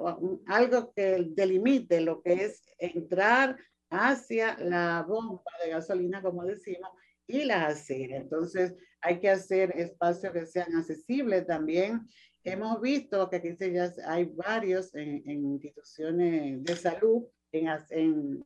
algo 0.48 0.92
que 0.94 1.28
delimite 1.30 2.02
lo 2.02 2.22
que 2.22 2.46
es 2.46 2.64
entrar 2.80 3.56
hacia 3.92 4.58
la 4.58 5.06
bomba 5.08 5.52
de 5.64 5.72
gasolina, 5.72 6.22
como 6.24 6.44
decimos, 6.44 6.90
y 7.28 7.44
la 7.44 7.68
acera. 7.68 8.18
Entonces, 8.18 8.74
hay 9.02 9.20
que 9.20 9.30
hacer 9.30 9.72
espacios 9.78 10.34
que 10.34 10.46
sean 10.48 10.76
accesibles 10.76 11.46
también 11.46 12.02
Hemos 12.44 12.82
visto 12.82 13.30
que 13.30 13.38
aquí 13.38 13.56
ya 13.60 13.94
hay 14.06 14.26
varios 14.26 14.96
en, 14.96 15.28
instituciones 15.28 16.64
de 16.64 16.76
salud, 16.76 17.26
en, 17.52 18.44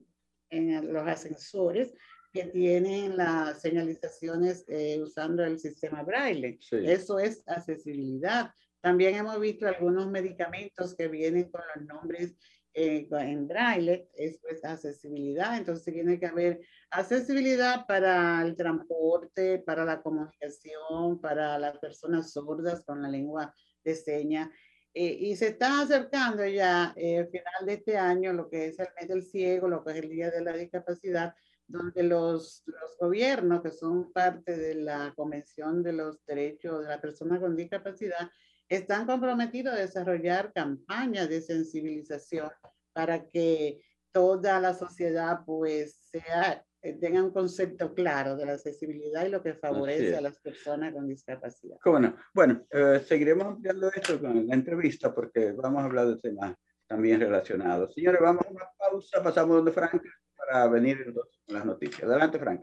en, 0.49 0.93
los 0.93 1.07
ascensores, 1.07 1.93
que 2.31 2.45
tienen 2.45 3.15
las 3.15 3.61
señalizaciones 3.61 4.65
eh, 4.67 4.99
usando 5.01 5.43
el 5.43 5.59
sistema 5.59 6.01
braille. 6.01 6.59
Eso 6.71 7.19
es 7.19 7.43
accesibilidad. 7.47 8.51
También 8.81 9.15
hemos 9.15 9.39
visto 9.39 9.67
algunos 9.67 10.09
medicamentos 10.09 10.95
que 10.95 11.07
vienen 11.07 11.51
con 11.51 11.61
los 11.75 11.85
nombres 11.85 12.35
eh, 12.73 13.07
en 13.11 13.47
braille, 13.47 14.09
eso 14.15 14.47
es 14.49 14.65
accesibilidad. 14.65 15.57
Entonces 15.57 15.93
tiene 15.93 16.19
que 16.19 16.25
haber 16.25 16.61
accesibilidad 16.89 17.85
para 17.85 18.41
el 18.43 18.55
transporte, 18.55 19.59
para 19.59 19.85
la 19.85 20.01
comunicación, 20.01 21.21
para 21.21 21.59
las 21.59 21.77
personas 21.77 22.31
sordas 22.31 22.83
con 22.83 23.03
la 23.03 23.09
lengua 23.09 23.53
de 23.83 23.95
señas. 23.95 24.49
Eh, 24.93 25.17
y 25.21 25.35
se 25.35 25.47
está 25.47 25.81
acercando 25.81 26.45
ya 26.45 26.93
eh, 26.95 27.19
al 27.19 27.27
final 27.27 27.65
de 27.65 27.73
este 27.73 27.97
año 27.97 28.31
lo 28.31 28.47
que 28.49 28.67
es 28.67 28.79
el 28.79 28.87
mes 28.99 29.09
del 29.09 29.23
ciego, 29.23 29.67
lo 29.67 29.83
que 29.83 29.91
es 29.91 29.97
el 29.97 30.09
Día 30.09 30.29
de 30.29 30.41
la 30.41 30.53
Discapacidad, 30.53 31.33
donde 31.67 32.03
los, 32.03 32.61
los 32.65 32.97
gobiernos, 32.99 33.63
que 33.63 33.71
son 33.71 34.11
parte 34.11 34.55
de 34.55 34.75
la 34.75 35.13
Convención 35.15 35.81
de 35.81 35.93
los 35.93 36.23
Derechos 36.25 36.83
de 36.83 36.89
la 36.89 37.01
Persona 37.01 37.39
con 37.39 37.55
Discapacidad, 37.55 38.29
están 38.69 39.05
comprometidos 39.07 39.73
a 39.73 39.79
desarrollar 39.79 40.53
campañas 40.53 41.27
de 41.29 41.41
sensibilización 41.41 42.51
para 42.93 43.27
que 43.27 43.81
toda 44.11 44.59
la 44.59 44.73
sociedad 44.73 45.39
pues 45.45 45.95
sea 46.11 46.63
tengan 46.91 47.25
un 47.25 47.31
concepto 47.31 47.93
claro 47.93 48.35
de 48.35 48.45
la 48.45 48.53
accesibilidad 48.53 49.25
y 49.25 49.29
lo 49.29 49.41
que 49.41 49.53
favorece 49.53 50.17
a 50.17 50.21
las 50.21 50.37
personas 50.39 50.93
con 50.93 51.07
discapacidad. 51.07 51.77
¿Cómo 51.81 51.99
no? 51.99 52.15
Bueno, 52.33 52.65
eh, 52.69 53.01
seguiremos 53.07 53.47
ampliando 53.47 53.89
esto 53.91 54.19
con 54.19 54.45
la 54.45 54.53
entrevista 54.53 55.13
porque 55.15 55.53
vamos 55.53 55.81
a 55.81 55.85
hablar 55.85 56.07
de 56.07 56.17
temas 56.17 56.55
también 56.85 57.21
relacionados. 57.21 57.93
Señores, 57.93 58.19
vamos 58.21 58.45
a 58.45 58.49
una 58.49 58.65
pausa, 58.77 59.23
pasamos 59.23 59.55
donde 59.55 59.71
Frank 59.71 60.01
para 60.35 60.67
venir 60.67 61.13
con 61.13 61.55
las 61.55 61.65
noticias. 61.65 62.03
Adelante, 62.03 62.37
Frank. 62.37 62.61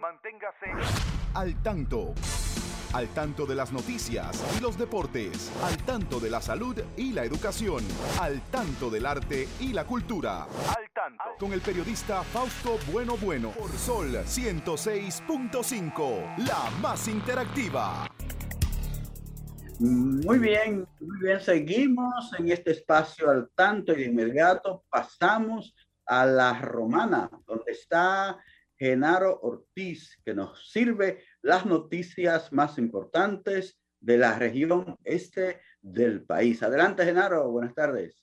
Manténgase 0.00 0.66
al 1.34 1.62
tanto. 1.62 2.14
al 2.92 3.08
tanto 3.08 3.46
de 3.46 3.54
las 3.54 3.72
noticias 3.72 4.44
y 4.58 4.60
los 4.60 4.76
deportes, 4.76 5.50
al 5.62 5.78
tanto 5.78 6.20
de 6.20 6.28
la 6.28 6.42
salud 6.42 6.78
y 6.94 7.12
la 7.12 7.24
educación, 7.24 7.82
al 8.20 8.42
tanto 8.50 8.90
del 8.90 9.06
arte 9.06 9.48
y 9.60 9.72
la 9.72 9.86
cultura. 9.86 10.42
Al 10.44 10.91
tanto. 11.02 11.24
Con 11.38 11.52
el 11.52 11.60
periodista 11.60 12.22
Fausto 12.22 12.78
Bueno 12.92 13.16
Bueno 13.16 13.50
por 13.50 13.72
Sol 13.72 14.12
106.5, 14.12 16.36
la 16.46 16.70
más 16.80 17.08
interactiva. 17.08 18.06
Muy 19.80 20.38
bien, 20.38 20.86
muy 21.00 21.18
bien. 21.20 21.40
Seguimos 21.40 22.32
en 22.38 22.52
este 22.52 22.70
espacio 22.72 23.30
al 23.30 23.50
tanto 23.54 23.92
y 23.92 23.96
de 23.96 24.04
inmediato 24.04 24.84
pasamos 24.88 25.74
a 26.06 26.24
la 26.24 26.60
romana, 26.60 27.28
donde 27.46 27.72
está 27.72 28.38
Genaro 28.78 29.40
Ortiz, 29.40 30.16
que 30.24 30.34
nos 30.34 30.70
sirve 30.70 31.24
las 31.40 31.66
noticias 31.66 32.52
más 32.52 32.78
importantes 32.78 33.76
de 33.98 34.18
la 34.18 34.38
región 34.38 34.96
este 35.02 35.60
del 35.80 36.22
país. 36.22 36.62
Adelante, 36.62 37.04
Genaro. 37.04 37.50
Buenas 37.50 37.74
tardes. 37.74 38.22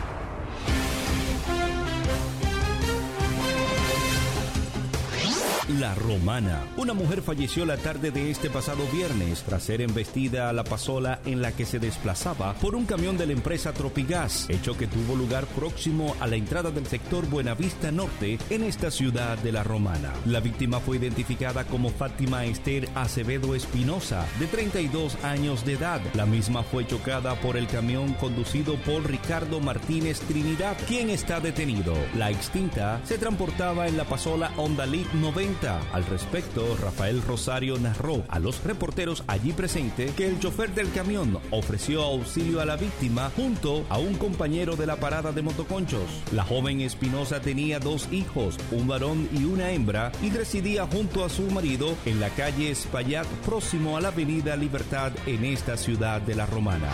La 5.81 5.95
Romana. 5.95 6.67
Una 6.77 6.93
mujer 6.93 7.23
falleció 7.23 7.65
la 7.65 7.75
tarde 7.75 8.11
de 8.11 8.29
este 8.29 8.51
pasado 8.51 8.85
viernes 8.93 9.41
tras 9.41 9.63
ser 9.63 9.81
embestida 9.81 10.47
a 10.47 10.53
la 10.53 10.63
pasola 10.63 11.21
en 11.25 11.41
la 11.41 11.53
que 11.53 11.65
se 11.65 11.79
desplazaba 11.79 12.53
por 12.53 12.75
un 12.75 12.85
camión 12.85 13.17
de 13.17 13.25
la 13.25 13.33
empresa 13.33 13.73
Tropigas, 13.73 14.47
hecho 14.47 14.77
que 14.77 14.85
tuvo 14.85 15.15
lugar 15.15 15.47
próximo 15.47 16.15
a 16.19 16.27
la 16.27 16.35
entrada 16.35 16.69
del 16.69 16.85
sector 16.85 17.27
Buenavista 17.27 17.91
Norte 17.91 18.37
en 18.51 18.61
esta 18.61 18.91
ciudad 18.91 19.39
de 19.39 19.51
La 19.51 19.63
Romana. 19.63 20.13
La 20.27 20.39
víctima 20.39 20.79
fue 20.79 20.97
identificada 20.97 21.63
como 21.63 21.89
Fátima 21.89 22.45
Esther 22.45 22.87
Acevedo 22.93 23.55
Espinosa, 23.55 24.27
de 24.39 24.45
32 24.45 25.17
años 25.23 25.65
de 25.65 25.73
edad. 25.73 25.99
La 26.13 26.27
misma 26.27 26.61
fue 26.61 26.85
chocada 26.85 27.33
por 27.41 27.57
el 27.57 27.65
camión 27.65 28.13
conducido 28.13 28.75
por 28.81 29.09
Ricardo 29.09 29.59
Martínez 29.59 30.19
Trinidad, 30.19 30.77
quien 30.87 31.09
está 31.09 31.39
detenido. 31.39 31.95
La 32.15 32.29
extinta 32.29 33.01
se 33.03 33.17
transportaba 33.17 33.87
en 33.87 33.97
la 33.97 34.05
pasola 34.05 34.51
Ondalit 34.57 35.11
90 35.13 35.70
al 35.93 36.05
respecto, 36.05 36.75
Rafael 36.81 37.21
Rosario 37.21 37.77
narró 37.77 38.23
a 38.27 38.39
los 38.39 38.63
reporteros 38.63 39.23
allí 39.27 39.53
presentes 39.53 40.11
que 40.13 40.27
el 40.27 40.39
chofer 40.39 40.73
del 40.73 40.91
camión 40.91 41.39
ofreció 41.51 42.03
auxilio 42.03 42.61
a 42.61 42.65
la 42.65 42.75
víctima 42.75 43.31
junto 43.35 43.85
a 43.89 43.97
un 43.97 44.15
compañero 44.15 44.75
de 44.75 44.85
la 44.85 44.97
parada 44.97 45.31
de 45.31 45.41
motoconchos. 45.41 46.03
La 46.31 46.43
joven 46.43 46.81
Espinosa 46.81 47.41
tenía 47.41 47.79
dos 47.79 48.07
hijos, 48.11 48.57
un 48.71 48.87
varón 48.87 49.29
y 49.33 49.43
una 49.45 49.71
hembra, 49.71 50.11
y 50.21 50.29
residía 50.29 50.87
junto 50.87 51.23
a 51.23 51.29
su 51.29 51.43
marido 51.51 51.95
en 52.05 52.19
la 52.19 52.29
calle 52.29 52.71
Espaillat, 52.71 53.27
próximo 53.45 53.97
a 53.97 54.01
la 54.01 54.09
avenida 54.09 54.55
Libertad 54.55 55.11
en 55.25 55.45
esta 55.45 55.77
ciudad 55.77 56.21
de 56.21 56.35
la 56.35 56.45
Romana. 56.45 56.89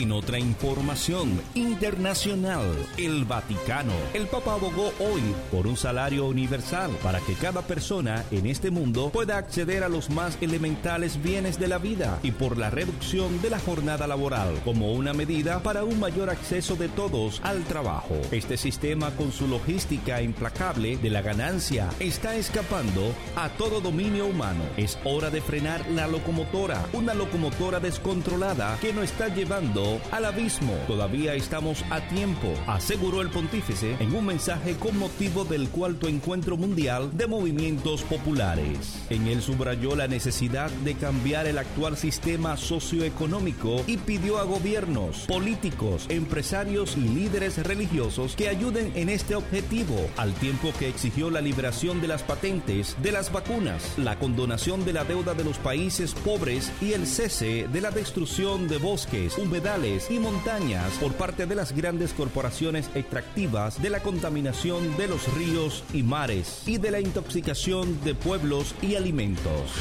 En 0.00 0.12
otra 0.12 0.38
información 0.38 1.40
internacional, 1.54 2.62
el 2.96 3.24
Vaticano. 3.24 3.92
El 4.12 4.26
Papa 4.26 4.54
abogó 4.54 4.92
hoy 5.00 5.22
por 5.50 5.66
un 5.66 5.76
salario 5.76 6.26
universal 6.26 6.90
para 7.02 7.20
que 7.20 7.34
cada 7.34 7.62
persona 7.62 8.13
en 8.30 8.46
este 8.46 8.70
mundo 8.70 9.10
pueda 9.10 9.38
acceder 9.38 9.82
a 9.82 9.88
los 9.88 10.10
más 10.10 10.38
elementales 10.40 11.22
bienes 11.22 11.58
de 11.58 11.68
la 11.68 11.78
vida 11.78 12.18
y 12.22 12.30
por 12.30 12.58
la 12.58 12.70
reducción 12.70 13.40
de 13.42 13.50
la 13.50 13.58
jornada 13.58 14.06
laboral 14.06 14.60
como 14.64 14.92
una 14.92 15.12
medida 15.12 15.62
para 15.62 15.84
un 15.84 15.98
mayor 15.98 16.30
acceso 16.30 16.76
de 16.76 16.88
todos 16.88 17.40
al 17.42 17.64
trabajo. 17.64 18.14
Este 18.30 18.56
sistema 18.56 19.10
con 19.12 19.32
su 19.32 19.48
logística 19.48 20.22
implacable 20.22 20.96
de 20.96 21.10
la 21.10 21.22
ganancia 21.22 21.90
está 22.00 22.36
escapando 22.36 23.14
a 23.36 23.48
todo 23.50 23.80
dominio 23.80 24.26
humano. 24.26 24.62
Es 24.76 24.98
hora 25.04 25.30
de 25.30 25.40
frenar 25.40 25.88
la 25.90 26.06
locomotora, 26.06 26.86
una 26.92 27.14
locomotora 27.14 27.80
descontrolada 27.80 28.78
que 28.80 28.92
nos 28.92 29.04
está 29.04 29.28
llevando 29.28 30.00
al 30.10 30.24
abismo. 30.24 30.74
Todavía 30.86 31.34
estamos 31.34 31.84
a 31.90 32.00
tiempo, 32.08 32.52
aseguró 32.66 33.22
el 33.22 33.30
pontífice 33.30 33.96
en 33.98 34.14
un 34.14 34.26
mensaje 34.26 34.74
con 34.76 34.98
motivo 34.98 35.44
del 35.44 35.68
cuarto 35.68 36.08
encuentro 36.08 36.56
mundial 36.56 37.10
de 37.16 37.26
movimientos 37.26 38.03
populares. 38.04 39.02
En 39.10 39.26
él 39.26 39.42
subrayó 39.42 39.96
la 39.96 40.08
necesidad 40.08 40.70
de 40.70 40.94
cambiar 40.94 41.46
el 41.46 41.58
actual 41.58 41.96
sistema 41.96 42.56
socioeconómico 42.56 43.82
y 43.86 43.98
pidió 43.98 44.38
a 44.38 44.44
gobiernos, 44.44 45.26
políticos, 45.26 46.06
empresarios 46.08 46.96
y 46.96 47.08
líderes 47.08 47.58
religiosos 47.62 48.36
que 48.36 48.48
ayuden 48.48 48.92
en 48.94 49.08
este 49.08 49.34
objetivo, 49.34 49.96
al 50.16 50.32
tiempo 50.34 50.72
que 50.78 50.88
exigió 50.88 51.30
la 51.30 51.40
liberación 51.40 52.00
de 52.00 52.08
las 52.08 52.22
patentes 52.22 52.96
de 53.02 53.12
las 53.12 53.32
vacunas, 53.32 53.98
la 53.98 54.18
condonación 54.18 54.84
de 54.84 54.92
la 54.92 55.04
deuda 55.04 55.34
de 55.34 55.44
los 55.44 55.58
países 55.58 56.14
pobres 56.14 56.72
y 56.80 56.92
el 56.92 57.06
cese 57.06 57.68
de 57.72 57.80
la 57.80 57.90
destrucción 57.90 58.68
de 58.68 58.78
bosques, 58.78 59.36
humedales 59.38 60.10
y 60.10 60.18
montañas 60.18 60.92
por 61.00 61.12
parte 61.14 61.46
de 61.46 61.54
las 61.54 61.72
grandes 61.72 62.12
corporaciones 62.12 62.88
extractivas, 62.94 63.82
de 63.82 63.90
la 63.90 64.00
contaminación 64.00 64.96
de 64.96 65.08
los 65.08 65.32
ríos 65.34 65.84
y 65.92 66.02
mares 66.02 66.62
y 66.66 66.78
de 66.78 66.90
la 66.90 67.00
intoxicación 67.00 67.83
de 67.84 68.14
pueblos 68.14 68.74
y 68.82 68.94
alimentos. 68.94 69.72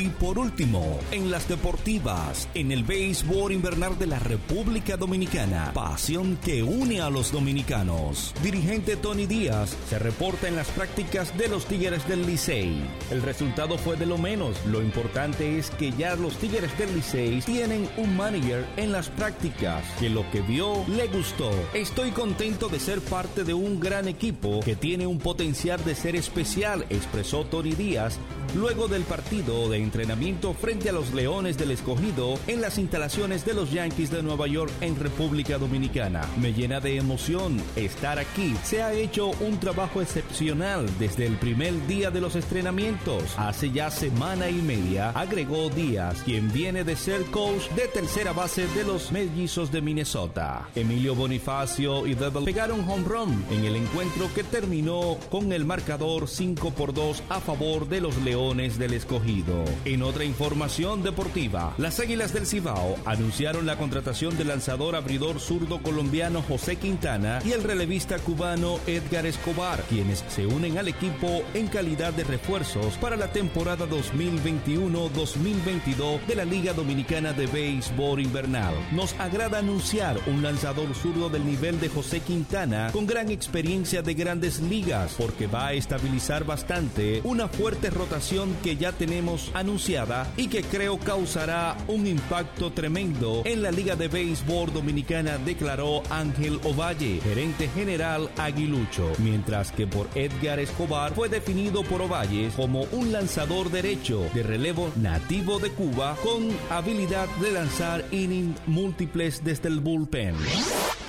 Y 0.00 0.08
por 0.08 0.38
último, 0.38 0.98
en 1.10 1.30
las 1.30 1.48
deportivas, 1.48 2.48
en 2.54 2.72
el 2.72 2.84
béisbol 2.84 3.52
invernal 3.52 3.98
de 3.98 4.06
la 4.06 4.18
República 4.18 4.96
Dominicana, 4.96 5.72
pasión 5.72 6.36
que 6.44 6.62
une 6.62 7.00
a 7.00 7.10
los 7.10 7.32
dominicanos. 7.32 8.34
Dirigente 8.42 8.96
Tony 8.96 9.26
Díaz 9.26 9.76
se 9.88 9.98
reporta 9.98 10.48
en 10.48 10.56
las 10.56 10.68
prácticas 10.68 11.36
de 11.38 11.48
los 11.48 11.66
Tigres 11.66 12.06
del 12.08 12.26
Licey. 12.26 12.82
El 13.10 13.22
resultado 13.22 13.78
fue 13.78 13.96
de 13.96 14.06
lo 14.06 14.18
menos, 14.18 14.56
lo 14.66 14.82
importante 14.82 15.58
es 15.58 15.70
que 15.70 15.92
ya 15.92 16.16
los 16.16 16.36
Tigres 16.36 16.76
del 16.78 16.94
Licey 16.94 17.40
tienen 17.42 17.88
un 17.96 18.16
manager 18.16 18.66
en 18.76 18.92
las 18.92 19.08
prácticas, 19.08 19.84
que 20.00 20.10
lo 20.10 20.28
que 20.30 20.40
vio 20.40 20.84
le 20.88 21.06
gustó. 21.08 21.50
Estoy 21.72 22.10
contento 22.10 22.68
de 22.68 22.80
ser 22.80 23.00
parte 23.00 23.44
de 23.44 23.54
un 23.54 23.80
gran 23.80 24.08
equipo 24.08 24.60
que 24.60 24.76
tiene 24.76 25.06
un 25.06 25.18
potencial 25.18 25.82
de 25.84 25.94
ser 25.94 26.16
especial, 26.16 26.86
expresó 26.90 27.43
Tony 27.50 27.74
Díaz 27.74 28.18
luego 28.54 28.88
del 28.88 29.02
partido 29.02 29.68
de 29.68 29.78
entrenamiento 29.78 30.54
frente 30.54 30.88
a 30.88 30.92
los 30.92 31.12
Leones 31.12 31.58
del 31.58 31.72
Escogido 31.72 32.38
en 32.46 32.60
las 32.60 32.78
instalaciones 32.78 33.44
de 33.44 33.54
los 33.54 33.72
Yankees 33.72 34.10
de 34.10 34.22
Nueva 34.22 34.46
York 34.46 34.70
en 34.80 34.98
República 34.98 35.58
Dominicana. 35.58 36.22
Me 36.40 36.52
llena 36.52 36.80
de 36.80 36.96
emoción 36.96 37.60
estar 37.74 38.18
aquí. 38.18 38.54
Se 38.62 38.82
ha 38.82 38.92
hecho 38.92 39.30
un 39.40 39.58
trabajo 39.58 40.00
excepcional 40.00 40.86
desde 40.98 41.26
el 41.26 41.36
primer 41.36 41.86
día 41.86 42.10
de 42.10 42.20
los 42.20 42.36
entrenamientos. 42.36 43.36
Hace 43.36 43.70
ya 43.70 43.90
semana 43.90 44.48
y 44.48 44.60
media, 44.62 45.10
agregó 45.10 45.70
Díaz, 45.70 46.22
quien 46.24 46.52
viene 46.52 46.84
de 46.84 46.96
ser 46.96 47.24
coach 47.26 47.68
de 47.74 47.88
tercera 47.88 48.32
base 48.32 48.66
de 48.68 48.84
los 48.84 49.10
Mellizos 49.10 49.72
de 49.72 49.80
Minnesota. 49.80 50.68
Emilio 50.74 51.14
Bonifacio 51.14 52.06
y 52.06 52.14
Devil 52.14 52.44
pegaron 52.44 52.88
home 52.88 53.04
run 53.06 53.44
en 53.50 53.64
el 53.64 53.76
encuentro 53.76 54.28
que 54.34 54.44
terminó 54.44 55.18
con 55.30 55.52
el 55.52 55.64
marcador 55.64 56.28
5 56.28 56.70
por 56.70 56.94
2 56.94 57.22
a 57.28 57.40
favor 57.40 57.88
de 57.88 58.00
los 58.00 58.16
Leones 58.18 58.43
del 58.52 58.92
Escogido. 58.92 59.64
En 59.86 60.02
otra 60.02 60.22
información 60.22 61.02
deportiva, 61.02 61.72
las 61.78 61.98
Águilas 61.98 62.34
del 62.34 62.46
Cibao 62.46 62.94
anunciaron 63.06 63.64
la 63.64 63.78
contratación 63.78 64.36
del 64.36 64.48
lanzador 64.48 64.96
abridor 64.96 65.40
zurdo 65.40 65.82
colombiano 65.82 66.42
José 66.42 66.76
Quintana 66.76 67.38
y 67.42 67.52
el 67.52 67.62
relevista 67.62 68.18
cubano 68.18 68.80
Edgar 68.86 69.24
Escobar, 69.24 69.82
quienes 69.88 70.22
se 70.28 70.46
unen 70.46 70.76
al 70.76 70.88
equipo 70.88 71.42
en 71.54 71.68
calidad 71.68 72.12
de 72.12 72.24
refuerzos 72.24 72.98
para 72.98 73.16
la 73.16 73.32
temporada 73.32 73.88
2021-2022 73.88 76.26
de 76.26 76.34
la 76.34 76.44
Liga 76.44 76.74
Dominicana 76.74 77.32
de 77.32 77.46
Béisbol 77.46 78.20
Invernal. 78.20 78.74
Nos 78.92 79.14
agrada 79.14 79.60
anunciar 79.60 80.20
un 80.26 80.42
lanzador 80.42 80.94
zurdo 80.94 81.30
del 81.30 81.46
nivel 81.46 81.80
de 81.80 81.88
José 81.88 82.20
Quintana 82.20 82.90
con 82.92 83.06
gran 83.06 83.30
experiencia 83.30 84.02
de 84.02 84.12
grandes 84.12 84.60
ligas 84.60 85.14
porque 85.16 85.46
va 85.46 85.68
a 85.68 85.72
estabilizar 85.72 86.44
bastante 86.44 87.22
una 87.24 87.48
fuerte 87.48 87.88
rotación 87.88 88.33
que 88.64 88.76
ya 88.76 88.90
tenemos 88.90 89.52
anunciada 89.54 90.26
y 90.36 90.48
que 90.48 90.64
creo 90.64 90.98
causará 90.98 91.76
un 91.86 92.04
impacto 92.04 92.72
tremendo 92.72 93.42
en 93.44 93.62
la 93.62 93.70
Liga 93.70 93.94
de 93.94 94.08
Béisbol 94.08 94.72
Dominicana, 94.72 95.38
declaró 95.38 96.02
Ángel 96.10 96.58
Ovalle, 96.64 97.20
gerente 97.22 97.68
general 97.68 98.28
aguilucho, 98.36 99.12
mientras 99.18 99.70
que 99.70 99.86
por 99.86 100.08
Edgar 100.16 100.58
Escobar 100.58 101.14
fue 101.14 101.28
definido 101.28 101.84
por 101.84 102.02
Ovalle 102.02 102.50
como 102.56 102.82
un 102.90 103.12
lanzador 103.12 103.70
derecho 103.70 104.28
de 104.34 104.42
relevo 104.42 104.90
nativo 104.96 105.60
de 105.60 105.70
Cuba 105.70 106.16
con 106.20 106.48
habilidad 106.70 107.28
de 107.40 107.52
lanzar 107.52 108.04
innings 108.10 108.58
múltiples 108.66 109.44
desde 109.44 109.68
el 109.68 109.78
bullpen. 109.78 110.34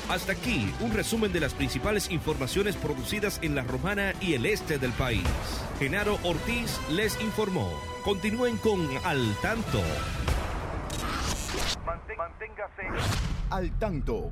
Hasta 0.09 0.33
aquí 0.33 0.71
un 0.81 0.93
resumen 0.93 1.33
de 1.33 1.39
las 1.39 1.55
principales 1.55 2.11
informaciones 2.11 2.75
producidas 2.75 3.39
en 3.41 3.55
la 3.55 3.63
Romana 3.63 4.13
y 4.21 4.33
el 4.33 4.45
este 4.45 4.77
del 4.77 4.91
país. 4.91 5.23
Genaro 5.79 6.19
Ortiz 6.23 6.79
les 6.91 7.19
informó. 7.21 7.71
Continúen 8.03 8.57
con 8.57 8.87
Al 9.03 9.35
Tanto. 9.41 9.81
Manténgase 11.85 12.83
al 13.49 13.71
tanto. 13.79 14.29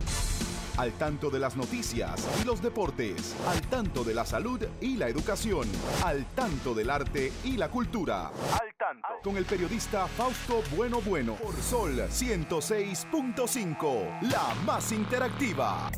Al 0.78 0.92
tanto 0.94 1.30
de 1.30 1.40
las 1.40 1.56
noticias 1.56 2.28
y 2.42 2.46
los 2.46 2.60
deportes. 2.60 3.36
Al 3.48 3.62
tanto 3.70 4.04
de 4.04 4.16
la 4.16 4.26
salud 4.26 4.60
y 4.82 4.98
la 4.98 5.08
educación. 5.08 5.68
Al 6.04 6.26
tanto 6.34 6.74
del 6.74 6.90
arte 6.90 7.32
y 7.44 7.58
la 7.58 7.70
cultura. 7.70 8.30
Al 8.30 8.74
tanto. 8.76 9.08
Con 9.24 9.38
el 9.38 9.46
periodista 9.46 10.08
Fausto 10.08 10.64
Bueno 10.76 11.00
Bueno. 11.02 11.36
Por 11.36 11.54
Sol 11.58 11.98
106.5. 11.98 14.32
La 14.32 14.56
más 14.66 14.92
interactiva. 14.92 15.92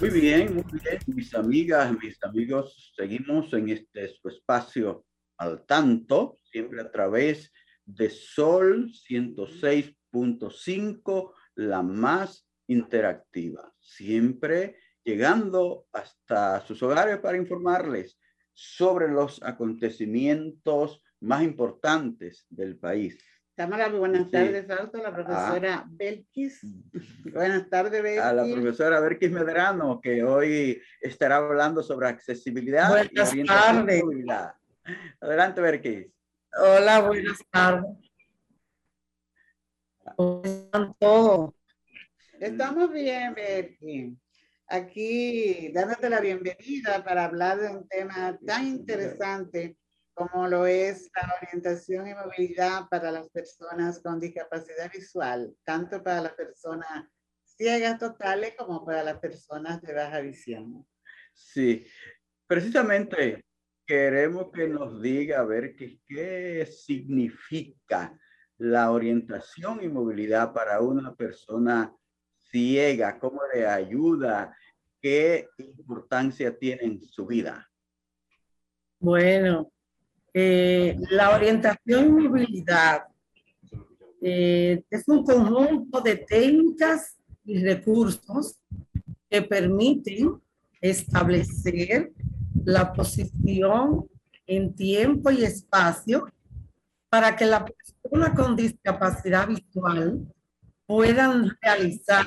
Muy 0.00 0.10
bien, 0.10 0.54
muy 0.54 0.62
bien, 0.80 1.00
mis 1.08 1.34
amigas, 1.34 1.92
mis 2.00 2.22
amigos, 2.22 2.92
seguimos 2.96 3.52
en 3.52 3.68
este 3.68 4.14
su 4.14 4.28
espacio 4.28 5.04
al 5.38 5.66
tanto, 5.66 6.38
siempre 6.44 6.80
a 6.80 6.88
través 6.90 7.52
de 7.84 8.08
Sol 8.08 8.92
106.5, 8.92 11.32
la 11.56 11.82
más 11.82 12.46
interactiva, 12.70 13.72
siempre 13.80 14.76
llegando 15.02 15.86
hasta 15.92 16.60
sus 16.60 16.80
hogares 16.82 17.18
para 17.18 17.36
informarles 17.36 18.18
sobre 18.54 19.08
los 19.08 19.42
acontecimientos 19.42 21.02
más 21.20 21.42
importantes 21.42 22.46
del 22.48 22.76
país. 22.76 23.18
Tamara, 23.56 23.88
buenas 23.88 24.30
tardes, 24.30 24.66
Fausto, 24.66 24.98
la 24.98 25.12
profesora 25.12 25.82
ah. 25.84 25.86
Belkis. 25.90 26.60
Buenas 27.24 27.68
tardes, 27.68 28.02
Belkis. 28.02 28.22
A 28.22 28.32
la 28.32 28.44
profesora 28.44 29.00
Belkis 29.00 29.30
Medrano, 29.30 30.00
que 30.00 30.22
hoy 30.22 30.80
estará 31.00 31.36
hablando 31.36 31.82
sobre 31.82 32.08
accesibilidad 32.08 32.88
buenas 32.88 33.34
y 33.34 33.44
tardes. 33.44 34.02
Adelante, 35.20 35.60
Belkis. 35.60 36.06
Hola, 36.56 37.00
buenas 37.00 37.38
tardes. 37.50 38.10
¿Cómo 40.16 40.42
están 40.44 40.94
todos? 40.98 41.59
Estamos 42.40 42.90
bien, 42.90 43.34
Belkis. 43.34 44.16
Aquí 44.66 45.70
dándote 45.74 46.08
la 46.08 46.20
bienvenida 46.20 47.04
para 47.04 47.26
hablar 47.26 47.60
de 47.60 47.68
un 47.68 47.86
tema 47.86 48.38
tan 48.46 48.66
interesante 48.66 49.76
como 50.14 50.48
lo 50.48 50.64
es 50.64 51.10
la 51.14 51.34
orientación 51.42 52.08
y 52.08 52.14
movilidad 52.14 52.88
para 52.88 53.10
las 53.10 53.28
personas 53.28 54.00
con 54.02 54.18
discapacidad 54.18 54.90
visual, 54.90 55.54
tanto 55.64 56.02
para 56.02 56.22
las 56.22 56.32
personas 56.32 57.10
ciegas 57.44 57.98
totales 57.98 58.54
como 58.56 58.86
para 58.86 59.02
las 59.02 59.18
personas 59.18 59.82
de 59.82 59.92
baja 59.92 60.20
visión. 60.20 60.86
Sí, 61.34 61.84
precisamente 62.46 63.44
queremos 63.86 64.50
que 64.50 64.66
nos 64.66 65.02
diga 65.02 65.40
a 65.40 65.44
ver 65.44 65.76
qué, 65.76 66.00
qué 66.06 66.64
significa 66.64 68.18
la 68.56 68.90
orientación 68.90 69.84
y 69.84 69.88
movilidad 69.88 70.54
para 70.54 70.80
una 70.80 71.14
persona 71.14 71.94
ciega, 72.50 73.18
cómo 73.18 73.40
le 73.54 73.66
ayuda, 73.66 74.56
qué 75.00 75.48
importancia 75.58 76.56
tiene 76.56 76.82
en 76.82 77.02
su 77.02 77.26
vida. 77.26 77.68
Bueno, 78.98 79.72
eh, 80.32 80.96
la 81.10 81.34
orientación 81.34 82.20
y 82.20 82.28
movilidad 82.28 83.04
eh, 84.22 84.82
es 84.90 85.08
un 85.08 85.24
conjunto 85.24 86.00
de 86.00 86.16
técnicas 86.16 87.18
y 87.44 87.64
recursos 87.64 88.58
que 89.28 89.42
permiten 89.42 90.40
establecer 90.80 92.12
la 92.64 92.92
posición 92.92 94.06
en 94.46 94.74
tiempo 94.74 95.30
y 95.30 95.44
espacio 95.44 96.26
para 97.08 97.34
que 97.34 97.46
la 97.46 97.64
persona 97.64 98.34
con 98.34 98.56
discapacidad 98.56 99.48
visual 99.48 100.26
puedan 100.90 101.56
realizar 101.62 102.26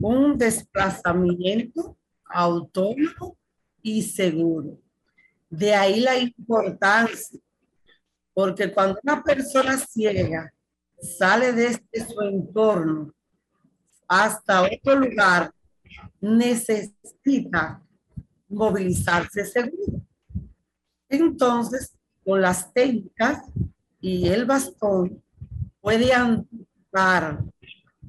un 0.00 0.38
desplazamiento 0.38 1.94
autónomo 2.24 3.36
y 3.82 4.00
seguro. 4.00 4.80
De 5.50 5.74
ahí 5.74 6.00
la 6.00 6.16
importancia, 6.16 7.38
porque 8.32 8.72
cuando 8.72 8.98
una 9.02 9.22
persona 9.22 9.76
ciega 9.76 10.50
sale 11.02 11.52
de 11.52 11.66
este 11.66 12.06
su 12.06 12.18
entorno 12.22 13.12
hasta 14.08 14.62
otro 14.62 14.98
lugar, 14.98 15.52
necesita 16.18 17.82
movilizarse 18.48 19.44
seguro. 19.44 20.00
Entonces, 21.10 21.94
con 22.24 22.40
las 22.40 22.72
técnicas 22.72 23.42
y 24.00 24.28
el 24.28 24.46
bastón, 24.46 25.22
puede 25.82 26.10
anticipar 26.14 27.52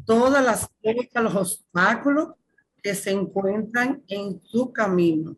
todas 0.06 0.43
las 0.43 0.70
cosas, 0.82 1.24
los 1.24 1.36
obstáculos 1.36 2.34
que 2.82 2.93
se 2.93 3.12
encuentran 3.12 4.04
en 4.08 4.41
su 4.43 4.72
camino. 4.74 5.38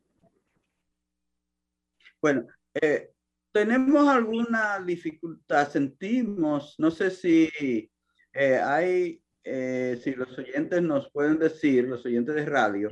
Bueno, 2.22 2.48
eh, 2.74 3.12
tenemos 3.52 4.08
alguna 4.08 4.80
dificultad, 4.80 5.70
sentimos, 5.70 6.76
no 6.80 6.90
sé 6.90 7.12
si 7.12 7.92
eh, 8.34 8.58
hay, 8.58 9.22
eh, 9.44 10.00
si 10.04 10.16
los 10.16 10.36
oyentes 10.38 10.82
nos 10.82 11.12
pueden 11.12 11.38
decir, 11.38 11.84
los 11.84 12.04
oyentes 12.06 12.34
de 12.34 12.46
radio, 12.46 12.90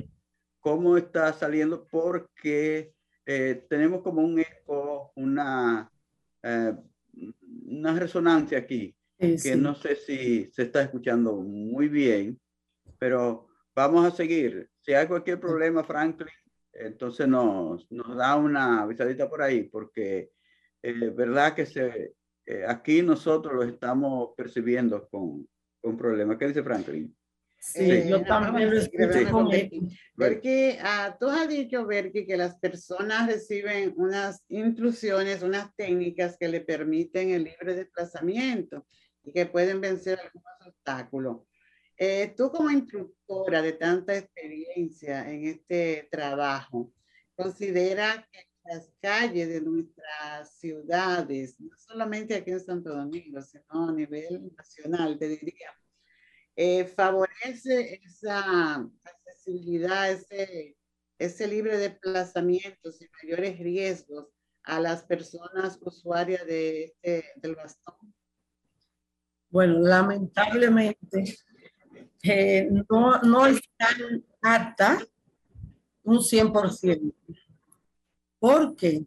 cómo 0.60 0.96
está 0.96 1.32
saliendo, 1.32 1.86
porque 1.86 2.94
tenemos 3.68 4.02
como 4.02 4.20
un 4.22 4.38
eco, 4.38 5.10
una, 5.16 5.90
una 7.66 7.98
resonancia 7.98 8.58
aquí, 8.58 8.94
que 9.18 9.56
no 9.56 9.74
sé 9.74 9.96
si 9.96 10.50
se 10.52 10.62
está 10.62 10.82
escuchando 10.82 11.36
muy 11.36 11.88
bien, 11.88 12.40
pero 12.98 13.46
vamos 13.74 14.06
a 14.06 14.14
seguir. 14.14 14.68
Si 14.80 14.92
hay 14.92 15.06
cualquier 15.06 15.40
problema, 15.40 15.84
Franklin, 15.84 16.28
entonces 16.72 17.28
nos, 17.28 17.90
nos 17.90 18.16
da 18.16 18.36
una 18.36 18.82
avisadita 18.82 19.28
por 19.28 19.42
ahí, 19.42 19.64
porque 19.64 20.30
es 20.82 21.02
eh, 21.02 21.10
verdad 21.10 21.54
que 21.54 21.66
se, 21.66 22.14
eh, 22.46 22.64
aquí 22.66 23.02
nosotros 23.02 23.54
lo 23.54 23.62
estamos 23.62 24.30
percibiendo 24.36 25.08
con, 25.08 25.48
con 25.80 25.96
problemas. 25.96 26.36
¿Qué 26.36 26.48
dice 26.48 26.62
Franklin? 26.62 27.14
Sí, 27.58 28.06
yo 28.06 28.22
también 28.22 28.70
lo 28.70 28.76
escucho 28.76 29.48
Porque 30.14 30.78
ah, 30.82 31.16
tú 31.18 31.28
has 31.28 31.48
dicho, 31.48 31.86
Berky, 31.86 32.26
que 32.26 32.36
las 32.36 32.58
personas 32.58 33.26
reciben 33.26 33.94
unas 33.96 34.44
instrucciones, 34.48 35.42
unas 35.42 35.74
técnicas 35.74 36.36
que 36.38 36.48
le 36.48 36.60
permiten 36.60 37.30
el 37.30 37.44
libre 37.44 37.74
desplazamiento 37.74 38.86
y 39.24 39.32
que 39.32 39.46
pueden 39.46 39.80
vencer 39.80 40.20
algunos 40.20 40.66
obstáculos. 40.66 41.38
Eh, 41.96 42.34
tú 42.36 42.50
como 42.50 42.70
instructora 42.70 43.62
de 43.62 43.72
tanta 43.72 44.16
experiencia 44.16 45.30
en 45.30 45.46
este 45.46 46.08
trabajo, 46.10 46.92
¿considera 47.36 48.28
que 48.30 48.48
las 48.64 48.90
calles 49.00 49.48
de 49.48 49.60
nuestras 49.60 50.56
ciudades, 50.58 51.60
no 51.60 51.76
solamente 51.76 52.34
aquí 52.34 52.50
en 52.50 52.60
Santo 52.60 52.94
Domingo, 52.94 53.42
sino 53.42 53.88
a 53.88 53.92
nivel 53.92 54.54
nacional, 54.56 55.18
te 55.18 55.28
diría, 55.28 55.70
eh, 56.56 56.84
favorece 56.86 58.00
esa 58.02 58.76
accesibilidad, 59.02 60.10
ese, 60.10 60.76
ese 61.18 61.46
libre 61.46 61.76
desplazamiento 61.76 62.90
sin 62.90 63.08
mayores 63.22 63.58
riesgos 63.58 64.28
a 64.62 64.80
las 64.80 65.02
personas 65.04 65.78
usuarias 65.82 66.46
de, 66.46 66.84
este, 66.84 67.32
del 67.36 67.56
bastón? 67.56 68.13
Bueno, 69.54 69.78
lamentablemente 69.78 71.38
eh, 72.24 72.68
no, 72.90 73.20
no 73.20 73.46
están 73.46 74.24
apta 74.42 74.98
un 76.02 76.18
100%, 76.18 77.14
porque 78.40 79.06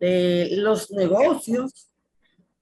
eh, 0.00 0.50
los 0.52 0.90
negocios 0.90 1.88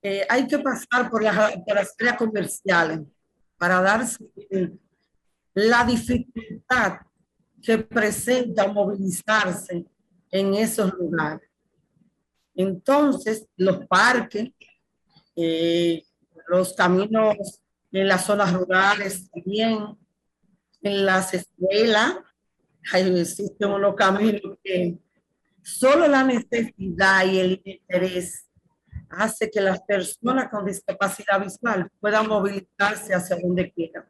eh, 0.00 0.24
hay 0.28 0.46
que 0.46 0.60
pasar 0.60 1.10
por 1.10 1.24
las, 1.24 1.56
por 1.56 1.74
las 1.74 1.92
áreas 1.98 2.18
comerciales 2.18 3.00
para 3.58 3.82
darse 3.82 4.24
la 5.54 5.84
dificultad 5.84 6.98
que 7.64 7.78
presenta 7.78 8.68
movilizarse 8.68 9.84
en 10.30 10.54
esos 10.54 10.94
lugares. 10.94 11.50
Entonces, 12.54 13.44
los 13.56 13.84
parques, 13.88 14.52
los 16.48 16.74
caminos 16.74 17.36
en 17.92 18.08
las 18.08 18.24
zonas 18.24 18.52
rurales 18.52 19.30
también, 19.30 19.96
en 20.82 21.06
las 21.06 21.34
escuelas, 21.34 22.16
existen 22.92 23.70
unos 23.70 23.94
caminos 23.94 24.58
que 24.62 24.98
solo 25.62 26.06
la 26.06 26.22
necesidad 26.22 27.26
y 27.26 27.38
el 27.38 27.62
interés 27.64 28.46
hace 29.08 29.50
que 29.50 29.60
las 29.60 29.80
personas 29.82 30.48
con 30.48 30.64
discapacidad 30.64 31.42
visual 31.42 31.90
puedan 32.00 32.28
movilizarse 32.28 33.14
hacia 33.14 33.36
donde 33.36 33.72
quieran. 33.72 34.04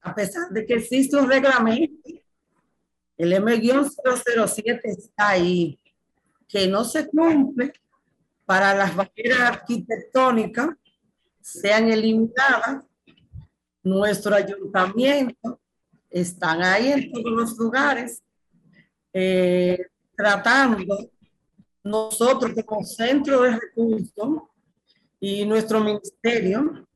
A 0.00 0.14
pesar 0.14 0.50
de 0.50 0.66
que 0.66 0.74
existe 0.74 1.16
un 1.16 1.28
reglamento, 1.28 2.10
el 3.16 3.32
M-007 3.32 4.80
está 4.84 5.30
ahí, 5.30 5.78
que 6.48 6.66
no 6.66 6.84
se 6.84 7.08
cumple 7.08 7.72
para 8.44 8.74
las 8.74 8.94
barreras 8.94 9.40
arquitectónicas 9.40 10.70
sean 11.40 11.90
eliminadas. 11.90 12.84
Nuestro 13.82 14.34
ayuntamiento 14.34 15.60
están 16.10 16.62
ahí 16.62 16.92
en 16.92 17.12
todos 17.12 17.32
los 17.32 17.58
lugares 17.58 18.22
eh, 19.12 19.78
tratando 20.16 21.10
nosotros 21.82 22.52
como 22.64 22.84
centro 22.84 23.42
de 23.42 23.58
recursos 23.60 24.42
y 25.20 25.44
nuestro 25.44 25.80
ministerio, 25.80 26.86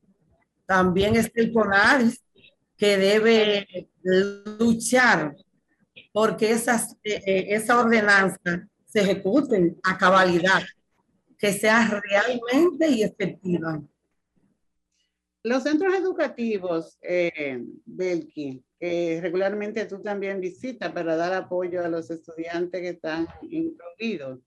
también 0.65 1.15
está 1.15 1.41
el 1.41 1.53
CONARIS, 1.53 2.21
que 2.75 2.97
debe 2.97 3.89
luchar 4.59 5.35
porque 6.11 6.51
esas, 6.51 6.93
eh, 7.03 7.21
eh, 7.25 7.45
esa 7.49 7.79
ordenanza 7.79 8.67
se 8.85 9.01
ejecuten 9.01 9.79
a 9.83 9.97
cabalidad, 9.97 10.63
que 11.39 11.53
sea 11.53 12.01
realmente 12.03 12.89
y 12.89 13.01
efectiva. 13.01 13.81
Los 15.41 15.63
centros 15.63 15.95
educativos, 15.95 16.99
eh, 17.01 17.63
Belki, 17.85 18.61
que 18.77 19.19
regularmente 19.21 19.85
tú 19.85 20.01
también 20.01 20.41
visitas 20.41 20.91
para 20.91 21.15
dar 21.15 21.33
apoyo 21.33 21.83
a 21.83 21.87
los 21.87 22.11
estudiantes 22.11 22.81
que 22.81 22.89
están 22.89 23.25
incluidos, 23.49 24.39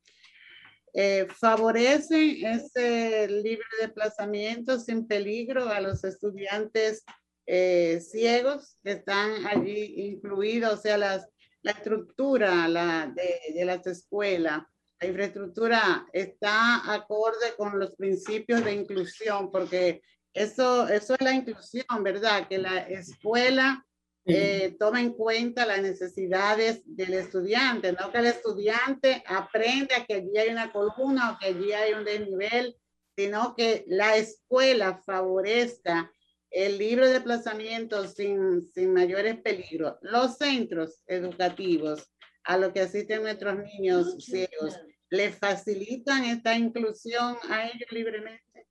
eh, 0.92 1.26
favorecen 1.34 2.44
ese 2.44 3.26
libre 3.26 3.64
desplazamiento 3.80 4.78
sin 4.78 5.06
peligro 5.06 5.70
a 5.70 5.80
los 5.80 6.04
estudiantes 6.04 7.02
eh, 7.46 8.00
ciegos 8.02 8.76
que 8.84 8.92
están 8.92 9.46
allí 9.46 9.94
incluidos, 9.96 10.74
o 10.74 10.76
sea, 10.76 10.98
las, 10.98 11.26
la 11.62 11.72
estructura 11.72 12.68
la 12.68 13.10
de, 13.16 13.54
de 13.54 13.64
las 13.64 13.86
escuelas, 13.86 14.62
la 15.02 15.08
infraestructura 15.08 16.06
está 16.12 16.92
acorde 16.94 17.54
con 17.56 17.78
los 17.78 17.90
principios 17.96 18.64
de 18.64 18.72
inclusión, 18.72 19.50
porque 19.50 20.00
eso, 20.32 20.88
eso 20.88 21.14
es 21.14 21.20
la 21.20 21.34
inclusión, 21.34 22.04
¿verdad? 22.04 22.46
Que 22.48 22.58
la 22.58 22.78
escuela 22.78 23.84
eh, 24.24 24.76
toma 24.78 25.00
en 25.00 25.12
cuenta 25.14 25.66
las 25.66 25.82
necesidades 25.82 26.82
del 26.84 27.14
estudiante, 27.14 27.92
no 27.92 28.12
que 28.12 28.18
el 28.18 28.26
estudiante 28.26 29.24
aprenda 29.26 30.06
que 30.06 30.14
allí 30.14 30.38
hay 30.38 30.50
una 30.50 30.70
columna 30.70 31.32
o 31.32 31.38
que 31.38 31.46
allí 31.46 31.72
hay 31.72 31.94
un 31.94 32.04
desnivel, 32.04 32.76
sino 33.16 33.56
que 33.56 33.84
la 33.88 34.16
escuela 34.16 35.02
favorezca 35.04 36.12
el 36.50 36.78
libre 36.78 37.08
desplazamiento 37.08 38.06
sin, 38.06 38.70
sin 38.72 38.92
mayores 38.92 39.40
peligros. 39.40 39.96
Los 40.02 40.36
centros 40.36 41.02
educativos 41.06 42.08
a 42.44 42.56
los 42.56 42.72
que 42.72 42.80
asisten 42.80 43.22
nuestros 43.22 43.56
niños 43.58 44.16
ciegos, 44.18 44.78
¿le 45.12 45.30
facilitan 45.30 46.24
esta 46.24 46.56
inclusión 46.56 47.36
a 47.50 47.66
ellos 47.66 47.90
libremente? 47.90 48.66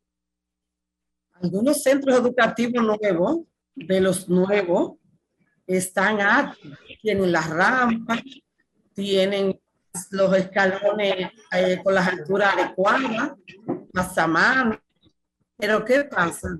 algunos 1.41 1.81
centros 1.81 2.19
educativos 2.19 2.83
nuevos, 2.83 3.39
de 3.75 3.99
los 3.99 4.29
nuevos, 4.29 4.93
están 5.65 6.21
altos, 6.21 6.77
tienen 7.01 7.31
las 7.31 7.49
rampas, 7.49 8.21
tienen 8.93 9.59
los 10.11 10.35
escalones 10.35 11.31
eh, 11.51 11.79
con 11.83 11.95
las 11.95 12.07
alturas 12.07 12.53
adecuadas, 12.53 13.33
pasamanos. 13.91 14.77
Pero 15.57 15.83
¿qué 15.83 16.03
pasa? 16.03 16.59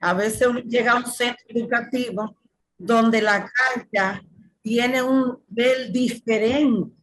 A 0.00 0.14
veces 0.14 0.48
llega 0.66 0.92
a 0.92 0.96
un 0.96 1.06
centro 1.06 1.44
educativo 1.48 2.36
donde 2.78 3.22
la 3.22 3.50
cancha 3.50 4.22
tiene 4.62 5.02
un 5.02 5.42
nivel 5.48 5.92
diferente, 5.92 6.99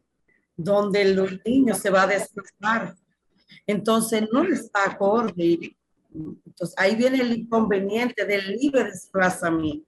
donde 0.58 1.14
los 1.14 1.30
niños 1.46 1.78
se 1.78 1.88
va 1.88 2.02
a 2.02 2.06
desplazar. 2.08 2.94
Entonces 3.66 4.28
no 4.30 4.42
está 4.42 4.84
acorde 4.84 5.78
entonces, 6.14 6.74
ahí 6.76 6.96
viene 6.96 7.20
el 7.20 7.38
inconveniente 7.38 8.24
del 8.24 8.56
libre 8.56 8.84
desplazamiento. 8.84 9.86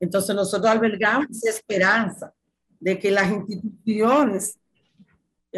Entonces, 0.00 0.34
nosotros 0.34 0.70
albergamos 0.70 1.44
esperanza 1.44 2.32
de 2.78 2.98
que 2.98 3.10
las 3.10 3.30
instituciones 3.30 4.56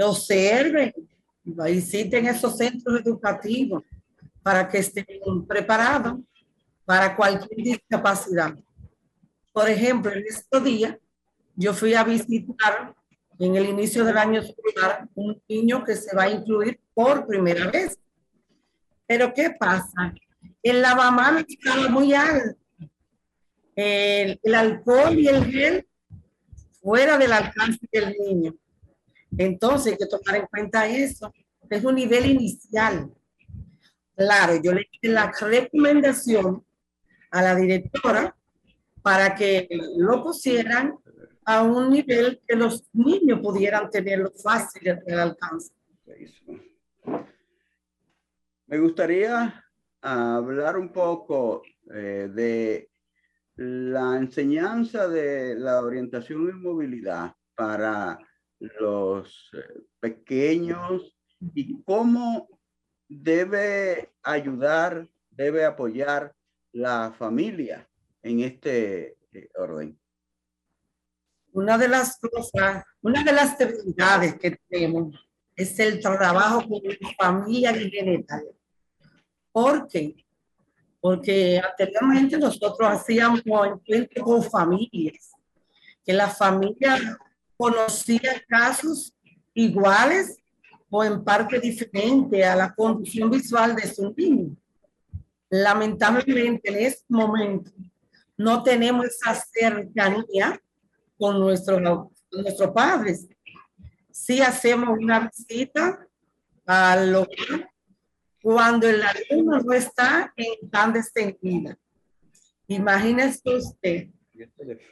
observen, 0.01 0.95
visiten 1.45 2.27
esos 2.27 2.57
centros 2.57 3.01
educativos 3.01 3.83
para 4.43 4.67
que 4.69 4.79
estén 4.79 5.47
preparados 5.47 6.21
para 6.87 7.15
cualquier 7.15 7.63
discapacidad. 7.63 8.55
Por 9.53 9.69
ejemplo, 9.69 10.13
en 10.13 10.25
estos 10.27 10.65
días, 10.65 10.97
yo 11.55 11.75
fui 11.75 11.93
a 11.95 12.05
visitar 12.05 12.95
en 13.41 13.57
el 13.57 13.67
inicio 13.69 14.05
del 14.05 14.17
año 14.17 14.41
escolar 14.41 15.09
un 15.15 15.43
niño 15.49 15.85
que 15.85 15.97
se 15.97 16.15
va 16.15 16.25
a 16.25 16.31
incluir 16.31 16.79
por 16.95 17.27
primera 17.27 17.69
vez 17.69 17.99
pero 19.11 19.35
¿qué 19.35 19.51
pasa? 19.51 20.15
El 20.63 20.83
lavamanos 20.83 21.45
estaba 21.49 21.89
muy 21.89 22.15
alto. 22.15 22.57
El, 23.75 24.55
alcohol 24.55 25.19
y 25.19 25.27
el 25.27 25.47
gel 25.47 25.89
fuera 26.81 27.19
del 27.19 27.33
alcance 27.33 27.81
del 27.91 28.15
niño. 28.25 28.55
Entonces 29.37 29.95
hay 29.95 29.99
que 29.99 30.07
tomar 30.07 30.37
en 30.37 30.47
cuenta 30.47 30.87
eso. 30.87 31.35
Es 31.69 31.85
un 31.85 31.97
nivel 31.97 32.27
inicial. 32.27 33.13
Claro, 34.15 34.63
yo 34.63 34.75
le 34.75 34.87
hice 34.93 35.13
la 35.13 35.33
recomendación 35.33 36.65
a 37.33 37.43
la 37.43 37.57
directora 37.57 38.37
para 39.03 39.35
que 39.35 39.67
lo 39.97 40.23
pusieran 40.23 40.95
a 41.51 41.65
un 41.65 41.91
nivel 41.91 42.41
que 42.47 42.55
los 42.55 42.89
niños 42.93 43.41
pudieran 43.41 43.91
tenerlo 43.91 44.31
fácil 44.31 44.97
del 45.05 45.19
alcance. 45.19 45.73
Me 48.67 48.79
gustaría 48.79 49.65
hablar 50.01 50.77
un 50.77 50.93
poco 50.93 51.63
eh, 51.93 52.31
de 52.33 52.91
la 53.57 54.17
enseñanza 54.17 55.09
de 55.09 55.57
la 55.57 55.81
orientación 55.81 56.49
y 56.49 56.53
movilidad 56.53 57.35
para 57.57 58.17
los 58.61 59.51
eh, 59.53 59.81
pequeños 59.99 61.19
y 61.53 61.83
cómo 61.83 62.49
debe 63.09 64.13
ayudar, 64.23 65.09
debe 65.31 65.65
apoyar 65.65 66.33
la 66.71 67.13
familia 67.19 67.89
en 68.23 68.39
este 68.41 69.17
eh, 69.33 69.49
orden. 69.57 69.99
Una 71.53 71.77
de 71.77 71.89
las 71.89 72.19
cosas, 72.19 72.85
una 73.03 73.25
de 73.25 73.33
las 73.33 73.59
debilidades 73.59 74.37
que 74.37 74.59
tenemos 74.69 75.15
es 75.57 75.79
el 75.79 76.01
trabajo 76.01 76.63
con 76.69 76.81
familia 77.19 77.77
y 77.77 77.91
genital. 77.91 78.45
¿Por 79.53 79.89
qué? 79.89 80.15
Porque 81.01 81.61
anteriormente 81.61 82.39
nosotros 82.39 82.89
hacíamos 82.89 83.43
encuentros 83.45 84.25
con 84.25 84.43
familias, 84.43 85.33
que 86.05 86.13
la 86.13 86.29
familia 86.29 87.19
conocía 87.57 88.43
casos 88.49 89.15
iguales 89.53 90.37
o 90.89 91.05
en 91.05 91.23
parte 91.23 91.59
diferente 91.59 92.45
a 92.45 92.57
la 92.57 92.75
condición 92.75 93.31
visual 93.31 93.75
de 93.75 93.93
su 93.93 94.15
niño. 94.17 94.57
Lamentablemente 95.49 96.71
en 96.71 96.87
este 96.87 97.05
momento 97.09 97.71
no 98.37 98.63
tenemos 98.63 99.07
esa 99.07 99.35
cercanía 99.35 100.61
con, 101.21 101.39
nuestros 101.39 101.81
con 102.31 102.43
nuestros 102.43 102.71
padres. 102.71 103.29
Sí 104.11 104.41
hacemos 104.41 104.99
una 104.99 105.29
visita 105.29 106.09
a 106.67 106.97
los 106.97 107.29
cuando 108.43 108.89
el 108.89 109.03
alumno 109.03 109.61
no 109.61 109.73
está 109.73 110.33
en 110.35 110.71
tan 110.71 110.97
extendida. 110.97 111.77
Imagínese 112.67 113.55
usted 113.55 114.09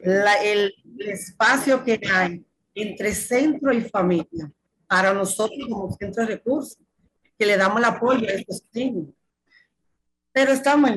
el, 0.02 0.74
espacio 0.98 1.82
que 1.82 2.00
hay 2.12 2.44
entre 2.74 3.14
centro 3.14 3.72
y 3.72 3.80
familia 3.80 4.52
para 4.86 5.12
nosotros 5.14 5.66
como 5.68 5.96
centro 5.96 6.24
de 6.24 6.34
recursos, 6.34 6.78
que 7.38 7.46
le 7.46 7.56
damos 7.56 7.78
el 7.78 7.84
apoyo 7.84 8.28
a 8.28 8.32
estos 8.32 8.62
niños. 8.72 9.08
Pero 10.32 10.52
estamos 10.52 10.90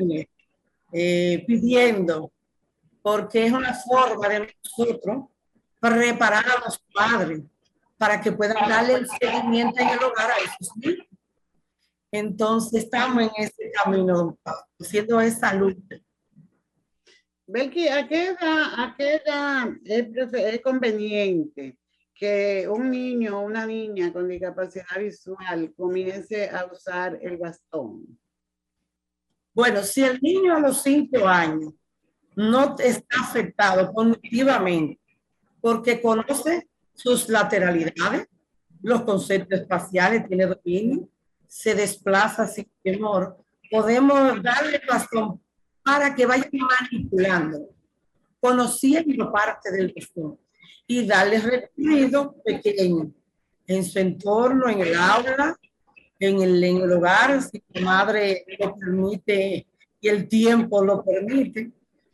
eh, 0.92 1.44
pidiendo, 1.46 2.32
porque 3.02 3.46
es 3.46 3.52
una 3.52 3.74
forma 3.74 4.28
de 4.28 4.54
nosotros 4.64 5.24
preparar 5.80 6.44
a 6.48 6.64
los 6.64 6.78
padres 6.94 7.42
para 7.98 8.20
que 8.20 8.32
puedan 8.32 8.68
darle 8.68 8.94
el 8.94 9.08
seguimiento 9.08 9.80
en 9.80 9.88
el 9.88 10.02
hogar 10.02 10.30
a 10.30 10.38
esos 10.38 10.76
niños. 10.76 11.06
Entonces 12.10 12.84
estamos 12.84 13.22
en 13.22 13.30
ese 13.36 13.72
camino, 13.72 14.38
haciendo 14.78 15.20
esa 15.20 15.54
lucha. 15.54 15.96
Belki, 17.46 17.88
¿a 17.88 18.06
qué 18.06 18.28
edad, 18.28 18.62
a 18.76 18.94
qué 18.96 19.14
edad 19.16 19.68
es, 19.84 20.60
conveniente 20.60 21.78
que 22.14 22.68
un 22.68 22.90
niño 22.90 23.38
o 23.38 23.42
una 23.42 23.66
niña 23.66 24.12
con 24.12 24.28
discapacidad 24.28 24.98
visual 24.98 25.72
comience 25.74 26.48
a 26.48 26.66
usar 26.66 27.18
el 27.20 27.36
bastón? 27.36 28.18
Bueno, 29.54 29.82
si 29.82 30.04
el 30.04 30.20
niño 30.20 30.56
a 30.56 30.60
los 30.60 30.82
cinco 30.82 31.26
años 31.26 31.72
no 32.36 32.76
está 32.78 33.20
afectado 33.20 33.92
cognitivamente 33.92 34.98
porque 35.60 36.00
conoce 36.00 36.68
sus 36.94 37.28
lateralidades, 37.28 38.28
los 38.82 39.02
conceptos 39.02 39.60
espaciales, 39.60 40.26
tiene 40.26 40.46
dominio, 40.46 41.08
se 41.46 41.74
desplaza 41.74 42.46
sin 42.46 42.68
temor, 42.82 43.36
podemos 43.70 44.42
darle 44.42 44.80
bastón 44.88 45.40
para 45.84 46.14
que 46.14 46.26
vayan 46.26 46.50
manipulando, 46.52 47.68
conociendo 48.40 49.30
parte 49.30 49.70
del 49.70 49.92
bastón 49.94 50.38
y 50.86 51.06
darle 51.06 51.38
recorrido 51.38 52.34
pequeño 52.44 53.12
en 53.66 53.84
su 53.84 53.98
entorno, 53.98 54.68
en 54.68 54.80
el 54.80 54.94
aula, 54.94 55.56
en 56.18 56.42
el, 56.42 56.62
en 56.62 56.76
el 56.78 56.92
hogar, 56.92 57.42
si 57.42 57.60
tu 57.60 57.82
madre 57.82 58.44
lo 58.58 58.76
permite 58.76 59.66
y 60.00 60.08
el 60.08 60.28
tiempo 60.28 60.84
lo 60.84 61.04
permite. 61.04 61.70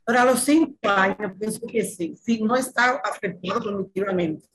Pero 0.08 0.20
a 0.20 0.24
los 0.24 0.40
cinco 0.40 0.88
años 0.88 1.32
pienso 1.38 1.66
que 1.66 1.84
sí, 1.84 2.16
si 2.16 2.42
no 2.42 2.56
está 2.56 2.92
afectado 3.04 3.60
cognitivamente. 3.60 4.48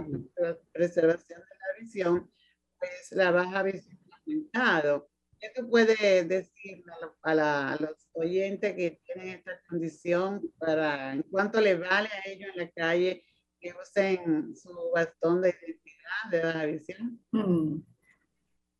preservación 0.71 1.41
de 1.41 1.45
la 1.45 1.79
visión, 1.79 2.31
pues 2.79 3.11
la 3.11 3.29
baja 3.29 3.61
visión 3.61 3.99
ha 4.09 4.17
aumentado. 4.17 5.10
¿Qué 5.41 5.49
tú 5.55 5.67
puedes 5.67 6.27
decir 6.29 6.83
a, 7.23 7.75
los 7.79 8.07
oyentes 8.13 8.75
que 8.75 9.01
tienen 9.03 9.39
esta 9.39 9.59
condición 9.67 10.39
para, 10.59 11.13
en 11.13 11.23
cuanto 11.23 11.59
le 11.59 11.73
vale 11.73 12.09
a 12.09 12.29
ellos 12.29 12.51
en 12.53 12.61
la 12.61 12.69
calle 12.69 13.25
que 13.59 13.73
usen 13.73 14.55
su 14.55 14.69
bastón 14.93 15.41
de 15.41 15.49
identidad 15.49 16.29
de 16.29 16.43
baja 16.43 16.65
visión? 16.65 17.19
Hmm. 17.31 17.81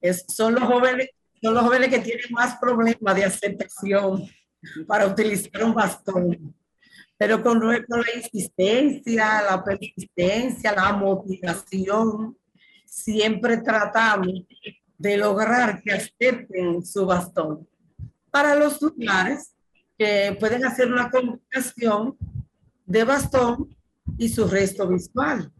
Es, 0.01 0.23
son, 0.27 0.53
los 0.53 0.63
jóvenes, 0.65 1.09
son 1.41 1.55
los 1.55 1.63
jóvenes 1.63 1.89
que 1.89 1.99
tienen 1.99 2.25
más 2.29 2.55
problemas 2.59 3.15
de 3.15 3.25
aceptación 3.25 4.29
para 4.85 5.07
utilizar 5.07 5.63
un 5.63 5.73
bastón. 5.73 6.55
Pero 7.17 7.41
con, 7.41 7.59
con 7.59 8.01
la 8.01 8.15
insistencia, 8.15 9.41
la 9.41 9.63
persistencia, 9.63 10.73
la 10.73 10.93
motivación, 10.93 12.37
siempre 12.85 13.57
tratamos 13.57 14.45
de 15.01 15.17
lograr 15.17 15.81
que 15.81 15.93
acepten 15.93 16.85
su 16.85 17.07
bastón. 17.07 17.67
Para 18.29 18.55
los 18.55 18.79
lugares 18.81 19.55
que 19.97 20.37
pueden 20.39 20.63
hacer 20.63 20.91
una 20.91 21.09
comunicación 21.09 22.15
de 22.85 23.03
bastón 23.03 23.75
y 24.17 24.29
su 24.29 24.47
resto 24.47 24.87
visual. 24.87 25.51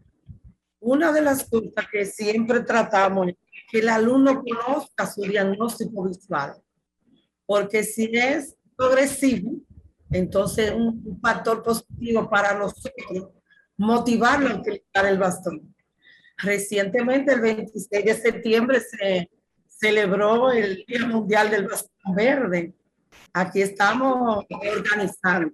Una 0.78 1.12
de 1.12 1.22
las 1.22 1.44
cosas 1.44 1.86
que 1.90 2.04
siempre 2.04 2.60
tratamos 2.60 3.28
es 3.28 3.36
que 3.70 3.80
el 3.80 3.88
alumno 3.88 4.42
conozca 4.42 5.06
su 5.06 5.22
diagnóstico 5.22 6.04
visual, 6.04 6.54
porque 7.44 7.82
si 7.82 8.10
es 8.12 8.56
progresivo, 8.76 9.54
entonces 10.10 10.72
un 10.72 11.18
factor 11.20 11.64
positivo 11.64 12.30
para 12.30 12.56
nosotros 12.56 13.30
motivarlo 13.76 14.50
a 14.50 14.56
utilizar 14.56 15.06
el 15.06 15.18
bastón. 15.18 15.71
Recientemente, 16.38 17.32
el 17.32 17.40
26 17.40 18.04
de 18.04 18.14
septiembre, 18.14 18.80
se 18.80 19.30
celebró 19.66 20.50
el 20.50 20.84
Día 20.86 21.06
Mundial 21.06 21.50
del 21.50 21.68
Bastón 21.68 22.14
Verde. 22.14 22.74
Aquí 23.32 23.62
estamos 23.62 24.44
organizando. 24.50 25.52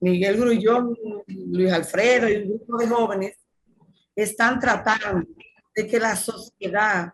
Miguel 0.00 0.36
Grullón, 0.36 0.96
Luis 1.26 1.72
Alfredo 1.72 2.28
y 2.28 2.36
un 2.36 2.58
grupo 2.58 2.78
de 2.78 2.88
jóvenes 2.88 3.36
están 4.14 4.60
tratando 4.60 5.26
de 5.74 5.86
que 5.86 5.98
la 5.98 6.14
sociedad 6.14 7.12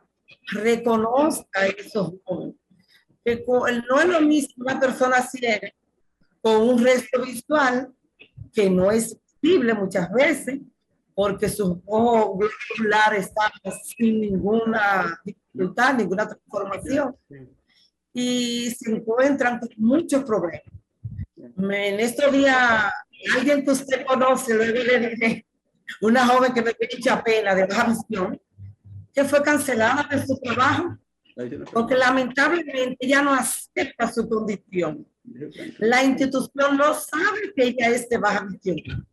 reconozca 0.52 1.60
a 1.60 1.66
esos 1.66 2.14
jóvenes. 2.24 2.56
No 3.24 4.00
es 4.00 4.08
lo 4.08 4.20
mismo 4.20 4.64
una 4.64 4.80
persona 4.80 5.22
ciega 5.22 5.72
con 6.40 6.56
un 6.56 6.82
resto 6.84 7.22
visual 7.22 7.92
que 8.52 8.68
no 8.68 8.90
es 8.90 9.16
visible 9.40 9.74
muchas 9.74 10.12
veces 10.12 10.60
porque 11.14 11.48
sus 11.48 11.76
ojos 11.86 12.50
globulares 12.76 13.26
están 13.26 13.50
sin 13.84 14.20
ninguna 14.20 15.20
dificultad, 15.24 15.94
ninguna 15.94 16.26
transformación 16.26 17.16
y 18.12 18.70
se 18.70 18.90
encuentran 18.90 19.58
con 19.58 19.68
muchos 19.76 20.24
problemas. 20.24 20.62
En 21.36 22.00
estos 22.00 22.32
días, 22.32 22.92
alguien 23.36 23.64
que 23.64 23.70
usted 23.70 24.04
conoce, 24.06 24.54
luego 24.54 24.78
le 24.82 25.46
una 26.00 26.26
joven 26.26 26.52
que 26.52 26.62
me 26.62 26.76
dio 26.78 26.88
mucha 26.96 27.22
pena 27.22 27.54
de 27.54 27.66
baja 27.66 27.88
visión, 27.88 28.40
que 29.12 29.24
fue 29.24 29.42
cancelada 29.42 30.08
de 30.10 30.26
su 30.26 30.38
trabajo 30.38 30.98
porque 31.72 31.94
lamentablemente 31.94 33.06
ya 33.06 33.22
no 33.22 33.32
acepta 33.32 34.12
su 34.12 34.28
condición. 34.28 35.06
La 35.78 36.02
institución 36.02 36.76
no 36.76 36.94
sabe 36.94 37.52
que 37.54 37.64
ella 37.68 37.88
es 37.88 38.08
de 38.08 38.18
baja 38.18 38.44
visión 38.44 39.06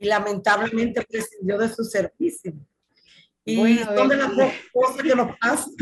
y 0.00 0.06
lamentablemente 0.06 1.02
prescindió 1.08 1.58
de 1.58 1.68
su 1.68 1.84
servicio. 1.84 2.52
Y 3.44 3.56
bueno, 3.56 3.84
son 3.94 4.08
de 4.08 4.16
las 4.16 4.32
cosas 4.72 5.02
que 5.02 5.14
nos 5.14 5.36
pasan. 5.38 5.74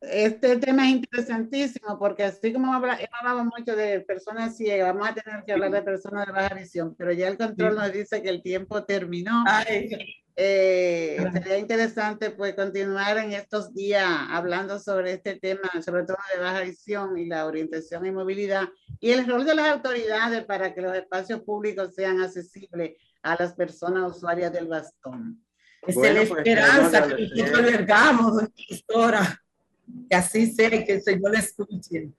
Este 0.00 0.56
tema 0.58 0.84
es 0.88 0.96
interesantísimo 0.96 1.98
porque 1.98 2.22
así 2.22 2.52
como 2.52 2.72
hablado 2.72 3.44
mucho 3.44 3.74
de 3.74 4.00
personas 4.00 4.56
ciegas, 4.56 4.94
vamos 4.94 5.08
a 5.08 5.14
tener 5.14 5.44
que 5.44 5.52
hablar 5.52 5.72
de 5.72 5.82
personas 5.82 6.26
de 6.26 6.32
baja 6.32 6.54
visión, 6.54 6.94
pero 6.96 7.10
ya 7.12 7.26
el 7.26 7.36
control 7.36 7.74
nos 7.74 7.92
dice 7.92 8.22
que 8.22 8.28
el 8.28 8.42
tiempo 8.42 8.84
terminó. 8.84 9.44
Eh, 10.40 11.16
sería 11.32 11.58
interesante 11.58 12.30
pues 12.30 12.54
continuar 12.54 13.18
en 13.18 13.32
estos 13.32 13.74
días 13.74 14.06
hablando 14.30 14.78
sobre 14.78 15.14
este 15.14 15.34
tema, 15.34 15.68
sobre 15.84 16.04
todo 16.04 16.16
de 16.32 16.40
baja 16.40 16.60
visión 16.60 17.18
y 17.18 17.26
la 17.26 17.44
orientación 17.44 18.06
y 18.06 18.12
movilidad 18.12 18.68
y 19.00 19.10
el 19.10 19.26
rol 19.26 19.44
de 19.44 19.56
las 19.56 19.66
autoridades 19.66 20.44
para 20.44 20.72
que 20.74 20.80
los 20.80 20.94
espacios 20.94 21.40
públicos 21.40 21.92
sean 21.92 22.20
accesibles 22.20 22.92
a 23.22 23.36
las 23.38 23.54
personas 23.54 24.16
usuarias 24.16 24.52
del 24.52 24.68
bastón. 24.68 25.44
Es 25.86 25.96
la 25.96 26.02
pues, 26.02 26.30
esperanza 26.30 27.06
que 27.06 27.28
nosotros 27.28 27.58
albergamos, 27.58 28.32
doctora, 28.70 29.42
que 30.08 30.16
así 30.16 30.52
sea 30.52 30.70
que 30.84 30.94
el 30.94 31.02
Señor 31.02 31.32
le 31.32 31.38
escuche. 31.38 32.10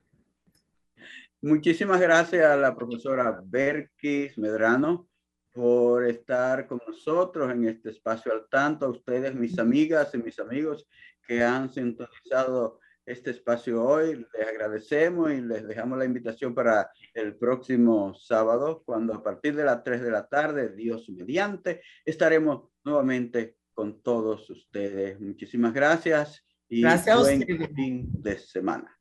Muchísimas 1.41 2.02
gracias 2.02 2.45
a 2.45 2.58
la 2.58 2.76
profesora 2.76 3.41
Berkis 3.45 4.38
Medrano 4.38 5.08
por 5.54 6.06
estar 6.06 6.68
con 6.68 6.82
nosotros 6.86 7.52
en 7.52 7.66
este 7.66 7.89
espacio 7.89 8.32
al 8.32 8.47
tanto, 8.50 8.86
a 8.86 8.89
ustedes, 8.89 9.34
mis 9.36 9.58
amigas 9.58 10.14
y 10.14 10.18
mis 10.18 10.39
amigos 10.39 10.88
que 11.26 11.43
han 11.43 11.72
sintonizado 11.72 12.80
este 13.10 13.32
espacio 13.32 13.84
hoy. 13.84 14.26
Les 14.34 14.47
agradecemos 14.47 15.32
y 15.32 15.41
les 15.41 15.68
dejamos 15.68 15.97
la 15.97 16.05
invitación 16.05 16.53
para 16.53 16.91
el 17.14 17.36
próximo 17.36 18.14
sábado, 18.14 18.84
cuando 18.86 19.14
a 19.14 19.24
partir 19.24 19.55
de 19.55 19.66
las 19.66 19.84
3 19.84 20.01
de 20.01 20.12
la 20.12 20.28
tarde, 20.28 20.70
Dios 20.76 21.10
mediante, 21.10 21.82
estaremos 22.05 22.70
nuevamente 22.84 23.55
con 23.74 24.01
todos 24.01 24.49
ustedes. 24.49 25.20
Muchísimas 25.20 25.74
gracias 25.74 26.45
y 26.68 26.82
gracias 26.82 27.20
buen 27.20 27.45
fin 27.76 28.10
de 28.12 28.38
semana. 28.38 28.99